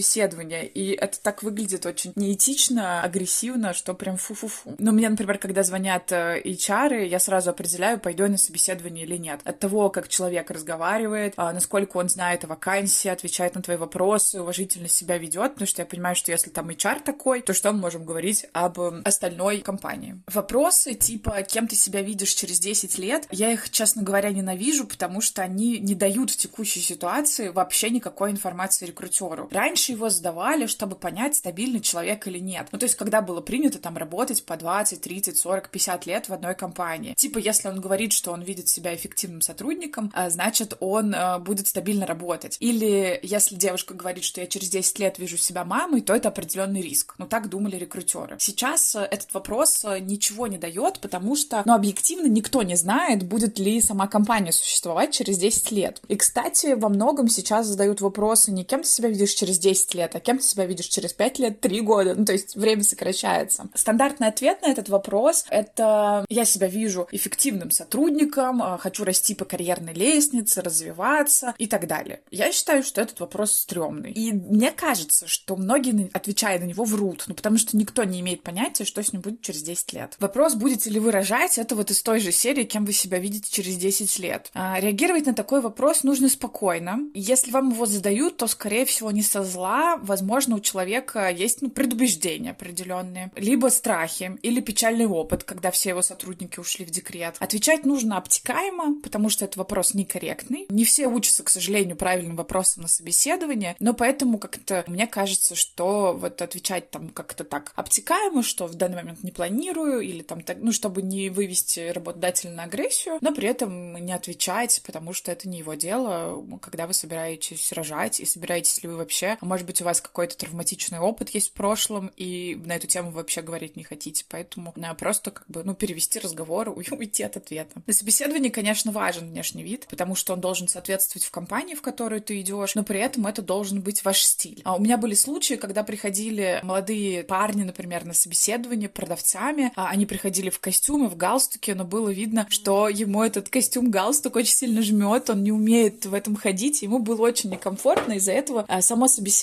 [0.63, 4.75] и это так выглядит очень неэтично, агрессивно, что прям фу-фу-фу.
[4.77, 9.17] Но мне, например, когда звонят э, HR, я сразу определяю, пойду я на собеседование или
[9.17, 9.41] нет.
[9.43, 14.41] От того, как человек разговаривает, а, насколько он знает о вакансии, отвечает на твои вопросы,
[14.41, 17.79] уважительно себя ведет, потому что я понимаю, что если там HR такой, то что мы
[17.79, 20.21] можем говорить об э, остальной компании?
[20.27, 25.21] Вопросы типа, кем ты себя видишь через 10 лет, я их, честно говоря, ненавижу, потому
[25.21, 29.47] что они не дают в текущей ситуации вообще никакой информации рекрутеру.
[29.51, 32.67] Раньше раньше его задавали, чтобы понять, стабильный человек или нет.
[32.71, 36.34] Ну, то есть, когда было принято там работать по 20, 30, 40, 50 лет в
[36.34, 37.13] одной компании.
[37.15, 41.67] Типа, если он говорит, что он видит себя эффективным сотрудником, а, значит, он а, будет
[41.67, 42.57] стабильно работать.
[42.59, 46.82] Или если девушка говорит, что я через 10 лет вижу себя мамой, то это определенный
[46.82, 47.13] риск.
[47.19, 48.38] Ну, так думали рекрутеры.
[48.39, 53.59] Сейчас э, этот вопрос ничего не дает, потому что, ну, объективно никто не знает, будет
[53.59, 56.01] ли сама компания существовать через 10 лет.
[56.07, 60.15] И, кстати, во многом сейчас задают вопросы не кем ты себя видишь через 10 лет,
[60.15, 62.15] а кем ты себя видишь через 5 лет, 3 года.
[62.15, 63.70] Ну, то есть время сокращается.
[63.74, 69.45] Стандартный ответ на этот вопрос— это я себя вижу эффективным сотрудником, э, хочу расти по
[69.45, 72.22] карьерной лестнице, развиваться и так далее.
[72.32, 74.11] Я считаю, что этот вопрос стрёмный.
[74.11, 78.43] И мне кажется, что многие, отвечая на него, врут, ну, потому что никто не имеет
[78.43, 80.15] понятия, что с ним будет через 10 лет.
[80.20, 83.49] Вопрос, будете ли вы рожать, это вот из той же серии, кем вы себя видите
[83.51, 84.49] через 10 лет.
[84.53, 86.99] А, реагировать на такой вопрос нужно спокойно.
[87.13, 89.97] Если вам его задают, то, скорее всего, не со зла.
[89.97, 96.01] Возможно, у человека есть ну, предубеждения определенные, либо страхи, или печальный опыт, когда все его
[96.03, 97.36] сотрудники ушли в декрет.
[97.39, 100.68] Отвечать нужно обтекаемо, потому что это вопрос некорректный.
[100.70, 106.16] Не все учатся, к сожалению, правильным вопросам на собеседование, но поэтому как-то мне кажется, что
[106.16, 110.58] вот отвечать там как-то так обтекаемо, что в данный момент не планирую, или там так,
[110.62, 115.49] ну, чтобы не вывести работодателя на агрессию, но при этом не отвечать, потому что это
[115.49, 119.85] не его дело, когда вы собираетесь рожать, и собираетесь ли вы вообще, может быть, у
[119.85, 123.83] вас какой-то травматичный опыт есть в прошлом, и на эту тему вы вообще говорить не
[123.83, 127.81] хотите, поэтому да, просто как бы, ну, перевести разговор, уйти от ответа.
[127.85, 132.21] На собеседовании, конечно, важен внешний вид, потому что он должен соответствовать в компании, в которую
[132.21, 134.61] ты идешь, но при этом это должен быть ваш стиль.
[134.63, 140.05] А у меня были случаи, когда приходили молодые парни, например, на собеседование продавцами, а они
[140.05, 145.29] приходили в костюме, в галстуке, но было видно, что ему этот костюм-галстук очень сильно жмет,
[145.29, 149.36] он не умеет в этом ходить, ему было очень некомфортно, из-за этого а, само собеседование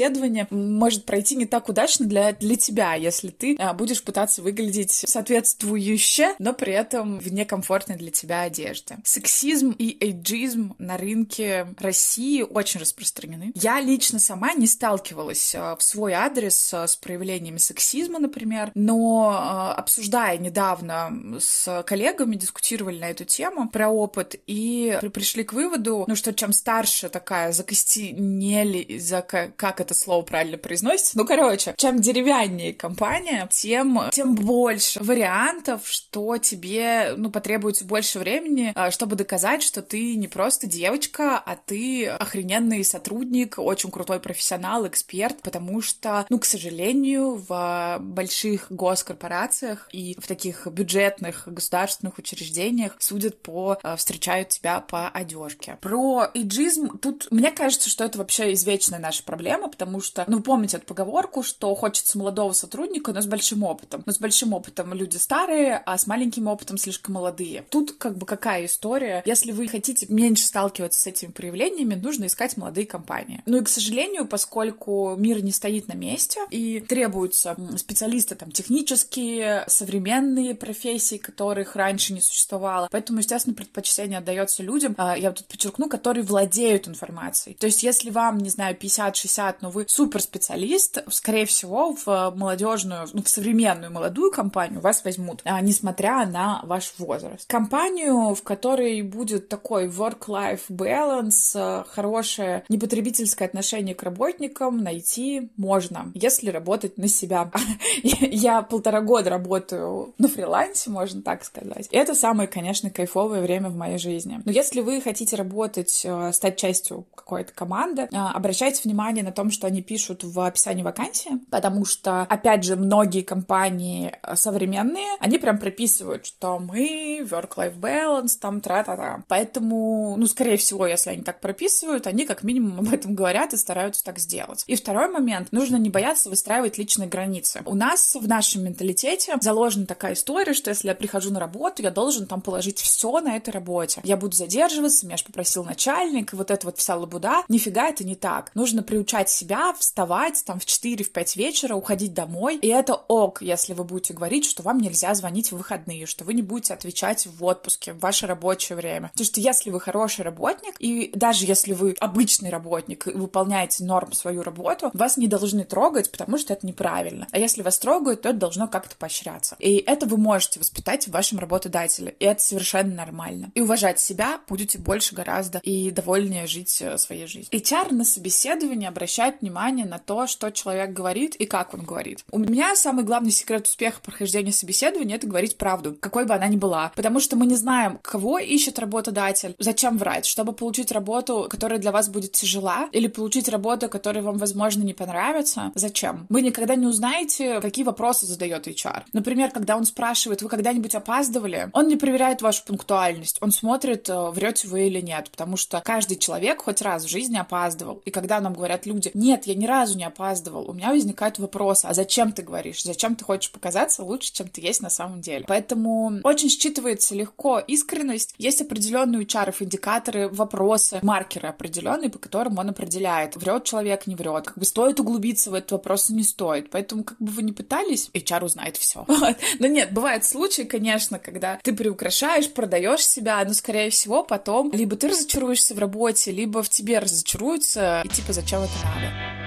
[0.50, 6.34] может пройти не так удачно для, для тебя, если ты а, будешь пытаться выглядеть соответствующе,
[6.38, 8.98] но при этом в некомфортной для тебя одежде.
[9.04, 13.52] Сексизм и эйджизм на рынке России очень распространены.
[13.54, 20.38] Я лично сама не сталкивалась а, в свой адрес с проявлениями сексизма, например, но обсуждая
[20.38, 26.32] недавно с коллегами, дискутировали на эту тему про опыт и пришли к выводу, ну, что
[26.32, 33.48] чем старше такая закостенели, за как это слово правильно произносится, ну, короче, чем деревяннее компания,
[33.50, 40.16] тем, тем больше вариантов, что тебе, ну, потребуется больше времени, а, чтобы доказать, что ты
[40.16, 46.44] не просто девочка, а ты охрененный сотрудник, очень крутой профессионал, эксперт, потому что, ну, к
[46.44, 54.80] сожалению, в больших госкорпорациях и в таких бюджетных государственных учреждениях судят по, а, встречают тебя
[54.80, 55.78] по одежке.
[55.80, 60.76] Про иджизм тут, мне кажется, что это вообще извечная наша проблема, потому что, ну, помните
[60.76, 64.02] эту поговорку, что хочется молодого сотрудника, но с большим опытом.
[64.06, 67.64] Но с большим опытом люди старые, а с маленьким опытом слишком молодые.
[67.70, 69.22] Тут как бы какая история?
[69.26, 73.42] Если вы хотите меньше сталкиваться с этими проявлениями, нужно искать молодые компании.
[73.46, 79.64] Ну и, к сожалению, поскольку мир не стоит на месте и требуются специалисты там технические,
[79.66, 85.88] современные профессии, которых раньше не существовало, поэтому, естественно, предпочтение отдается людям, а, я тут подчеркну,
[85.88, 87.56] которые владеют информацией.
[87.56, 93.22] То есть, если вам, не знаю, 50-60, но вы суперспециалист, скорее всего, в молодежную, ну,
[93.22, 97.48] в современную молодую компанию вас возьмут, а, несмотря на ваш возраст.
[97.48, 106.12] Компанию, в которой будет такой work-life balance, а, хорошее непотребительское отношение к работникам найти можно,
[106.12, 107.50] если работать на себя.
[108.02, 111.88] Я полтора года работаю на фрилансе, можно так сказать.
[111.90, 114.42] Это самое, конечно, кайфовое время в моей жизни.
[114.44, 119.66] Но если вы хотите работать, а, стать частью какой-то команды, обращайте внимание на том, что
[119.66, 125.58] они пишут в описании вакансии, потому что, опять же, многие компании э, современные, они прям
[125.58, 129.22] прописывают, что мы work-life balance, там, тра-та-та.
[129.28, 133.58] Поэтому, ну, скорее всего, если они так прописывают, они как минимум об этом говорят и
[133.58, 134.64] стараются так сделать.
[134.66, 137.60] И второй момент, нужно не бояться выстраивать личные границы.
[137.66, 141.90] У нас в нашем менталитете заложена такая история, что если я прихожу на работу, я
[141.90, 144.00] должен там положить все на этой работе.
[144.04, 147.44] Я буду задерживаться, меня же попросил начальник, вот эта вот вся лабуда.
[147.48, 148.50] Нифига это не так.
[148.54, 152.56] Нужно приучать себя вставать там в 4-5 вечера, уходить домой.
[152.56, 156.34] И это ок, если вы будете говорить, что вам нельзя звонить в выходные, что вы
[156.34, 159.10] не будете отвечать в отпуске, в ваше рабочее время.
[159.12, 164.12] Потому что если вы хороший работник, и даже если вы обычный работник и выполняете норм
[164.12, 167.26] свою работу, вас не должны трогать, потому что это неправильно.
[167.30, 169.56] А если вас трогают, то это должно как-то поощряться.
[169.58, 172.14] И это вы можете воспитать в вашем работодателе.
[172.18, 173.50] И это совершенно нормально.
[173.54, 177.48] И уважать себя будете больше гораздо и довольнее жить э, своей жизнью.
[177.50, 182.24] HR на собеседовании обращается обращать внимание на то, что человек говорит и как он говорит.
[182.30, 186.56] У меня самый главный секрет успеха прохождения собеседования— это говорить правду, какой бы она ни
[186.56, 186.92] была.
[186.94, 191.92] Потому что мы не знаем, кого ищет работодатель, зачем врать, чтобы получить работу, которая для
[191.92, 195.72] вас будет тяжела, или получить работу, которая вам, возможно, не понравится.
[195.74, 196.26] Зачем?
[196.28, 199.02] Вы никогда не узнаете, какие вопросы задает HR.
[199.12, 204.30] Например, когда он спрашивает, вы когда-нибудь опаздывали, он не проверяет вашу пунктуальность, он смотрит, э,
[204.30, 208.02] врете вы или нет, потому что каждый человек хоть раз в жизни опаздывал.
[208.04, 211.84] И когда нам говорят люди, нет, я ни разу не опаздывал, у меня возникает вопрос,
[211.84, 212.82] а зачем ты говоришь?
[212.82, 215.44] Зачем ты хочешь показаться лучше, чем ты есть на самом деле?
[215.46, 218.34] Поэтому очень считывается легко искренность.
[218.38, 224.46] Есть определенные у индикаторы, вопросы, маркеры определенные, по которым он определяет, врет человек, не врет.
[224.46, 226.70] Как бы стоит углубиться в этот вопрос, не стоит.
[226.70, 229.06] Поэтому, как бы вы ни пытались, HR узнает все.
[229.58, 234.96] Но нет, бывают случаи, конечно, когда ты приукрашаешь, продаешь себя, но, скорее всего, потом либо
[234.96, 239.03] ты разочаруешься в работе, либо в тебе разочаруются, и типа, зачем это надо?
[239.04, 239.43] Pod.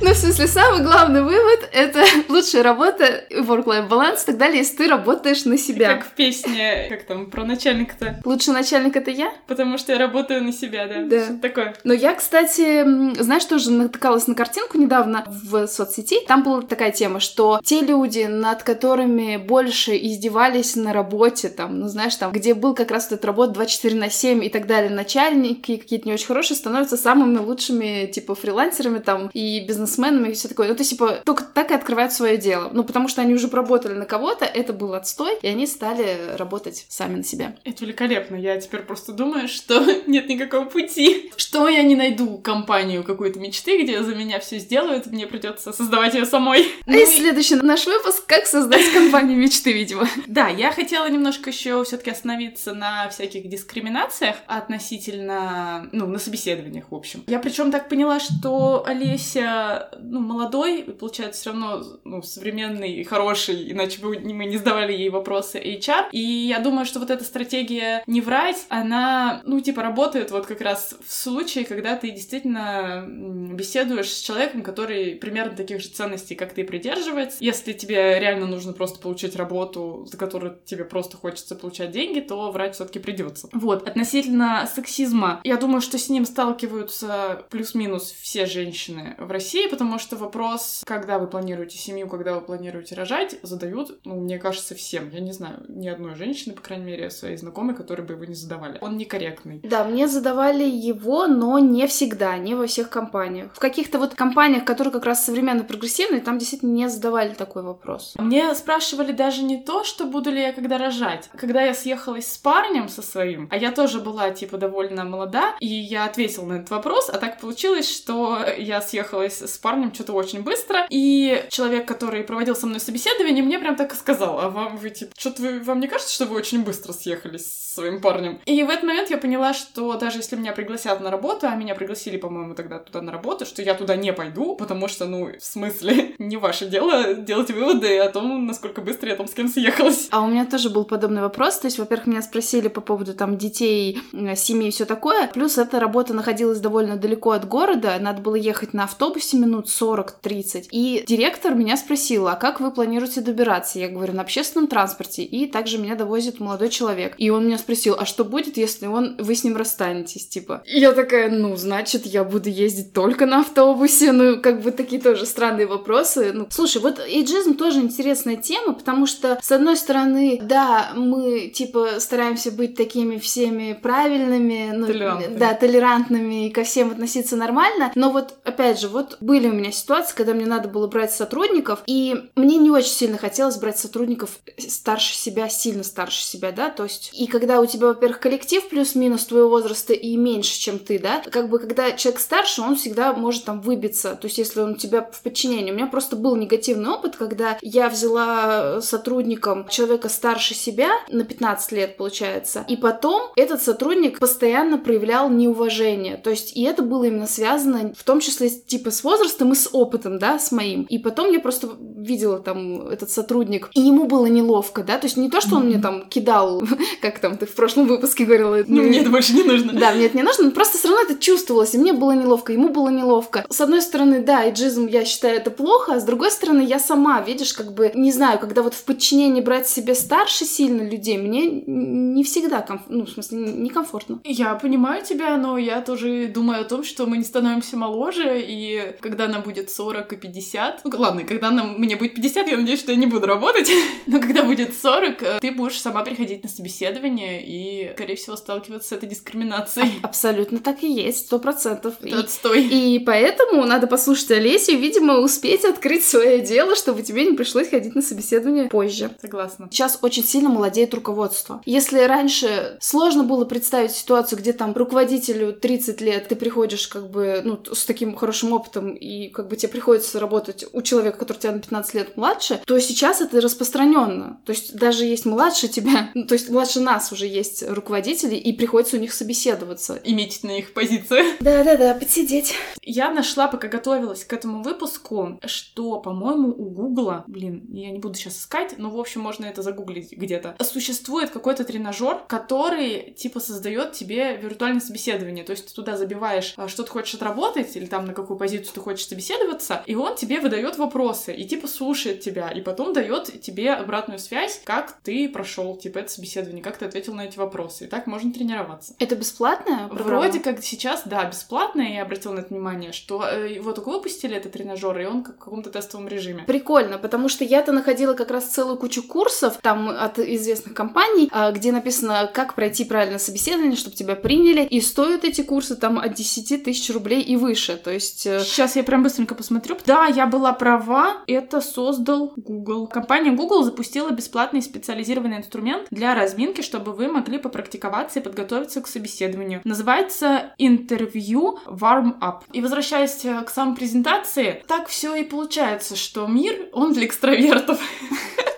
[0.00, 5.44] Ну, в смысле, самый главный вывод— это лучшая работа, work-life баланс, тогда если ты работаешь
[5.44, 5.94] на себя.
[5.94, 8.20] Как в песне, как там, про начальника-то.
[8.24, 9.32] Лучший начальник— это я?
[9.48, 11.02] Потому что я работаю на себя, да.
[11.02, 11.24] Да.
[11.24, 11.74] Что такое.
[11.82, 12.84] Но я, кстати,
[13.20, 16.20] знаешь, тоже натыкалась на картинку недавно в соцсети.
[16.28, 21.88] Там была такая тема, что те люди, над которыми больше издевались на работе, там, ну,
[21.88, 25.76] знаешь, там, где был как раз этот работа 24 на 7 и так далее, начальники
[25.76, 30.48] какие-то не очень хорошие, становятся самыми лучшими, типа, фрилансерами там и бизнес бизнесменами и все
[30.48, 30.68] такое.
[30.68, 32.70] Ну, то есть, типа, только так и открывают свое дело.
[32.72, 36.86] Ну, потому что они уже поработали на кого-то, это был отстой, и они стали работать
[36.88, 37.56] сами на себя.
[37.64, 38.36] Это великолепно.
[38.36, 41.32] Я теперь просто думаю, что нет никакого пути.
[41.36, 46.14] Что я не найду компанию какой-то мечты, где за меня все сделают, мне придется создавать
[46.14, 46.62] ее самой.
[46.86, 50.08] А ну, и следующий наш выпуск «Как создать компанию мечты», видимо.
[50.26, 56.94] Да, я хотела немножко еще все-таки остановиться на всяких дискриминациях относительно, ну, на собеседованиях, в
[56.94, 57.24] общем.
[57.26, 64.00] Я причем так поняла, что Олеся ну, молодой, получается, все равно ну, современный хороший, иначе
[64.00, 66.10] бы мы не сдавали ей вопросы HR.
[66.12, 70.60] И я думаю, что вот эта стратегия не врать, она, ну, типа, работает вот как
[70.60, 76.52] раз в случае, когда ты действительно беседуешь с человеком, который примерно таких же ценностей, как
[76.52, 77.38] ты, придерживается.
[77.40, 82.50] Если тебе реально нужно просто получить работу, за которую тебе просто хочется получать деньги, то
[82.50, 83.48] врать все-таки придется.
[83.52, 83.88] Вот.
[83.88, 90.16] Относительно сексизма, я думаю, что с ним сталкиваются плюс-минус все женщины в России, потому что
[90.16, 95.10] вопрос, когда вы планируете семью, когда вы планируете рожать, задают, ну, мне кажется, всем.
[95.10, 98.34] Я не знаю ни одной женщины, по крайней мере, своей знакомой, которые бы его не
[98.34, 98.78] задавали.
[98.80, 99.60] Он некорректный.
[99.62, 103.52] Да, мне задавали его, но не всегда, не во всех компаниях.
[103.54, 108.14] В каких-то вот компаниях, которые как раз современно прогрессивные, там действительно не задавали такой вопрос.
[108.18, 111.28] Мне спрашивали даже не то, что буду ли я когда рожать.
[111.36, 115.66] Когда я съехалась с парнем со своим, а я тоже была, типа, довольно молода, и
[115.66, 120.42] я ответила на этот вопрос, а так получилось, что я съехалась с парнем что-то очень
[120.42, 124.76] быстро, и человек, который проводил со мной собеседование, мне прям так и сказал, а вам,
[124.76, 128.40] вы, типа, что-то вы, вам не кажется, что вы очень быстро съехались с своим парнем?
[128.46, 131.74] И в этот момент я поняла, что даже если меня пригласят на работу, а меня
[131.74, 135.44] пригласили, по-моему, тогда туда на работу, что я туда не пойду, потому что, ну, в
[135.44, 140.08] смысле, не ваше дело делать выводы о том, насколько быстро я там с кем съехалась.
[140.10, 143.36] А у меня тоже был подобный вопрос, то есть, во-первых, меня спросили по поводу там
[143.36, 144.00] детей,
[144.36, 148.74] семьи и все такое, плюс эта работа находилась довольно далеко от города, надо было ехать
[148.74, 150.68] на автобусе минут 40-30.
[150.70, 153.78] И директор меня спросила, а как вы планируете добираться?
[153.78, 155.22] Я говорю, на общественном транспорте.
[155.22, 157.14] И также меня довозит молодой человек.
[157.18, 160.62] И он меня спросил, а что будет, если он, вы с ним расстанетесь, типа?
[160.66, 164.12] И я такая, ну, значит, я буду ездить только на автобусе.
[164.12, 166.32] Ну, как бы такие тоже странные вопросы.
[166.32, 171.98] Ну, слушай, вот эйджизм тоже интересная тема, потому что, с одной стороны, да, мы, типа,
[171.98, 175.38] стараемся быть такими всеми правильными, ну, толерантными.
[175.38, 179.70] да, толерантными и ко всем относиться нормально, но вот, опять же, вот были у меня
[179.72, 184.38] ситуации, когда мне надо было брать сотрудников, и мне не очень сильно хотелось брать сотрудников
[184.56, 189.26] старше себя, сильно старше себя, да, то есть, и когда у тебя, во-первых, коллектив плюс-минус
[189.26, 193.44] твоего возраста и меньше, чем ты, да, как бы, когда человек старше, он всегда может
[193.44, 195.72] там выбиться, то есть, если он у тебя в подчинении.
[195.72, 201.72] У меня просто был негативный опыт, когда я взяла сотрудником человека старше себя, на 15
[201.72, 207.26] лет, получается, и потом этот сотрудник постоянно проявлял неуважение, то есть, и это было именно
[207.26, 210.82] связано в том числе, типа, с возрастом, возрастом и с опытом, да, с моим.
[210.84, 215.16] И потом я просто видела там этот сотрудник, и ему было неловко, да, то есть
[215.16, 216.62] не то, что он мне там кидал,
[217.02, 218.62] как там ты в прошлом выпуске говорила.
[218.66, 219.72] Ну, мне это больше не нужно.
[219.72, 222.52] Да, мне это не нужно, но просто все равно это чувствовалось, и мне было неловко,
[222.52, 223.44] ему было неловко.
[223.50, 227.20] С одной стороны, да, иджизм, я считаю, это плохо, а с другой стороны, я сама,
[227.20, 231.48] видишь, как бы, не знаю, когда вот в подчинении брать себе старше сильно людей, мне
[231.48, 232.82] не всегда, комф...
[232.88, 234.20] ну, в смысле, некомфортно.
[234.24, 238.94] Я понимаю тебя, но я тоже думаю о том, что мы не становимся моложе, и
[239.08, 242.80] когда нам будет 40 и 50, ну ладно, когда нам, мне будет 50, я надеюсь,
[242.80, 243.70] что я не буду работать,
[244.06, 248.88] но когда будет 40, э, ты будешь сама приходить на собеседование и, скорее всего, сталкиваться
[248.88, 250.00] с этой дискриминацией.
[250.02, 251.94] Абсолютно так и есть, сто процентов.
[252.02, 252.64] Отстой.
[252.64, 257.70] И поэтому надо послушать Олесю и, видимо, успеть открыть свое дело, чтобы тебе не пришлось
[257.70, 259.10] ходить на собеседование позже.
[259.22, 259.68] Согласна.
[259.70, 261.62] Сейчас очень сильно молодеет руководство.
[261.64, 267.40] Если раньше сложно было представить ситуацию, где там руководителю 30 лет, ты приходишь как бы,
[267.44, 271.52] ну, с таким хорошим опытом, и как бы тебе приходится работать у человека, который тебя
[271.52, 274.40] на 15 лет младше, то сейчас это распространенно.
[274.44, 278.52] То есть даже есть младше тебя, ну, то есть младше нас уже есть руководители, и
[278.52, 280.00] приходится у них собеседоваться.
[280.04, 281.24] Иметь на их позицию.
[281.40, 282.54] Да-да-да, подсидеть.
[282.82, 288.14] Я нашла, пока готовилась к этому выпуску, что, по-моему, у Гугла, блин, я не буду
[288.14, 293.92] сейчас искать, но, в общем, можно это загуглить где-то, существует какой-то тренажер, который, типа, создает
[293.92, 295.44] тебе виртуальное собеседование.
[295.44, 298.74] То есть ты туда забиваешь, а, что ты хочешь отработать, или там на какую позицию
[298.74, 303.40] ты хочешь собеседоваться, и он тебе выдает вопросы, и, типа, слушает тебя, и потом дает
[303.40, 307.84] тебе обратную связь, как ты прошел, типа, это собеседование, как ты ответил на эти вопросы.
[307.84, 308.94] И так можно тренироваться.
[308.98, 309.88] Это бесплатно?
[309.90, 314.52] Вроде как сейчас, да, бесплатно, я обратила на это внимание, что э, только выпустили, этот
[314.52, 316.44] тренажер, и он как в каком-то тестовом режиме.
[316.46, 321.50] Прикольно, потому что я-то находила как раз целую кучу курсов там от известных компаний, а,
[321.52, 326.14] где написано, как пройти правильное собеседование, чтобы тебя приняли, и стоят эти курсы там от
[326.14, 328.26] 10 тысяч рублей и выше, то есть...
[328.26, 329.76] э, Сейчас я прям быстренько посмотрю.
[329.84, 332.86] Да, я была права, это создал Google.
[332.86, 338.86] Компания Google запустила бесплатный специализированный инструмент для разминки, чтобы вы могли попрактиковаться и подготовиться к
[338.86, 339.60] собеседованию.
[339.64, 342.42] Называется интервью Warm Up.
[342.52, 347.80] И возвращаясь э, к самой презентации, так все и получается, что мир, он для экстравертов.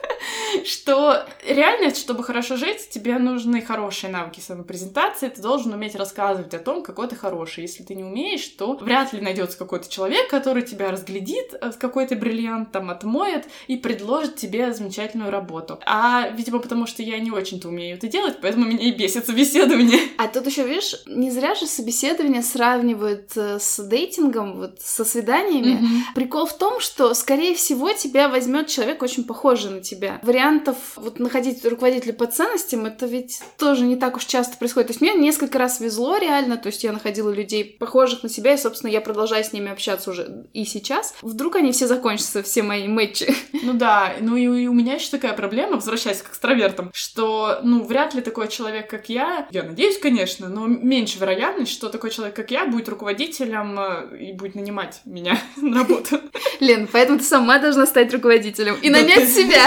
[0.65, 6.59] что реально, чтобы хорошо жить, тебе нужны хорошие навыки самопрезентации, ты должен уметь рассказывать о
[6.59, 7.63] том, какой ты хороший.
[7.63, 12.07] Если ты не умеешь, то вряд ли найдется какой-то человек, который тебя разглядит, э, какой
[12.07, 15.79] то бриллиант там отмоет и предложит тебе замечательную работу.
[15.87, 20.01] А, видимо, потому что я не очень-то умею это делать, поэтому меня и бесит собеседование.
[20.19, 25.79] А тут еще, видишь, не зря же собеседование сравнивают э, с дейтингом, вот со свиданиями.
[25.81, 26.05] Мгм.
[26.15, 30.21] Прикол в том, что, скорее всего, тебя возьмет человек очень похожий на тебя.
[30.41, 34.87] Вариантов вот находить руководителя по ценностям, это ведь тоже не так уж часто происходит.
[34.87, 38.55] То есть мне несколько раз везло реально, то есть я находила людей похожих на себя,
[38.55, 41.15] и, собственно, я продолжаю с ними общаться уже и сейчас.
[41.21, 43.35] Вдруг они все закончатся, все мои матчи.
[43.63, 47.85] Ну да, ну и, и у меня еще такая проблема, возвращаясь к экстравертам, что, ну,
[47.85, 52.35] вряд ли такой человек, как я, я надеюсь, конечно, но меньше вероятность, что такой человек,
[52.35, 56.19] как я, будет руководителем э, и будет нанимать меня на работу.
[56.61, 59.67] Лен, поэтому ты сама должна стать руководителем и нанять себя.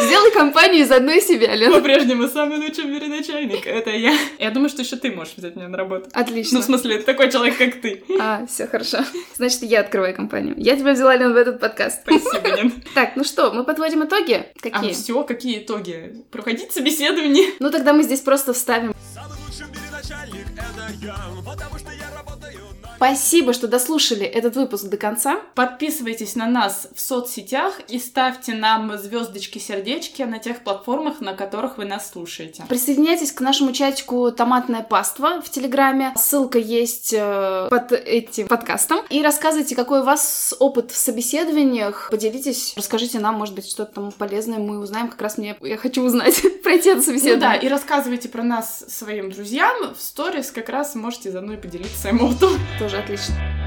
[0.00, 1.72] Сделай компанию из одной себя, Лен.
[1.72, 4.16] По-прежнему самый лучший в мире начальник, это я.
[4.38, 6.08] Я думаю, что еще ты можешь взять меня на работу.
[6.12, 6.58] Отлично.
[6.58, 8.02] Ну, в смысле, это такой человек, как ты.
[8.18, 8.98] А, все хорошо.
[9.36, 10.54] Значит, я открываю компанию.
[10.56, 12.00] Я тебя взяла, Лен, в этот подкаст.
[12.02, 12.72] Спасибо, Нин.
[12.94, 14.32] Так, ну что, мы подводим итоги?
[14.34, 14.92] А Какие?
[14.92, 16.24] все, какие итоги?
[16.30, 17.50] Проходить собеседование?
[17.60, 18.94] Ну тогда мы здесь просто вставим.
[19.14, 22.10] Самый лучший в мире начальник это я, потому что я
[23.00, 25.40] Спасибо, что дослушали этот выпуск до конца.
[25.54, 31.78] Подписывайтесь на нас в соцсетях и ставьте нам звездочки, сердечки на тех платформах, на которых
[31.78, 32.64] вы нас слушаете.
[32.68, 36.12] Присоединяйтесь к нашему чатику «Томатная паства» в Телеграме.
[36.14, 38.98] Ссылка есть э, под этим подкастом.
[39.08, 42.08] И рассказывайте, какой у вас опыт в собеседованиях.
[42.10, 45.08] Поделитесь, расскажите нам, может быть, что-то там полезное мы узнаем.
[45.08, 47.62] Как раз мне я хочу узнать, пройти это Ну да, собеседование.
[47.62, 49.94] и рассказывайте про нас своим друзьям.
[49.94, 52.58] В сторис как раз можете заодно и поделиться своим опытом.
[52.90, 53.59] Тоже отлично.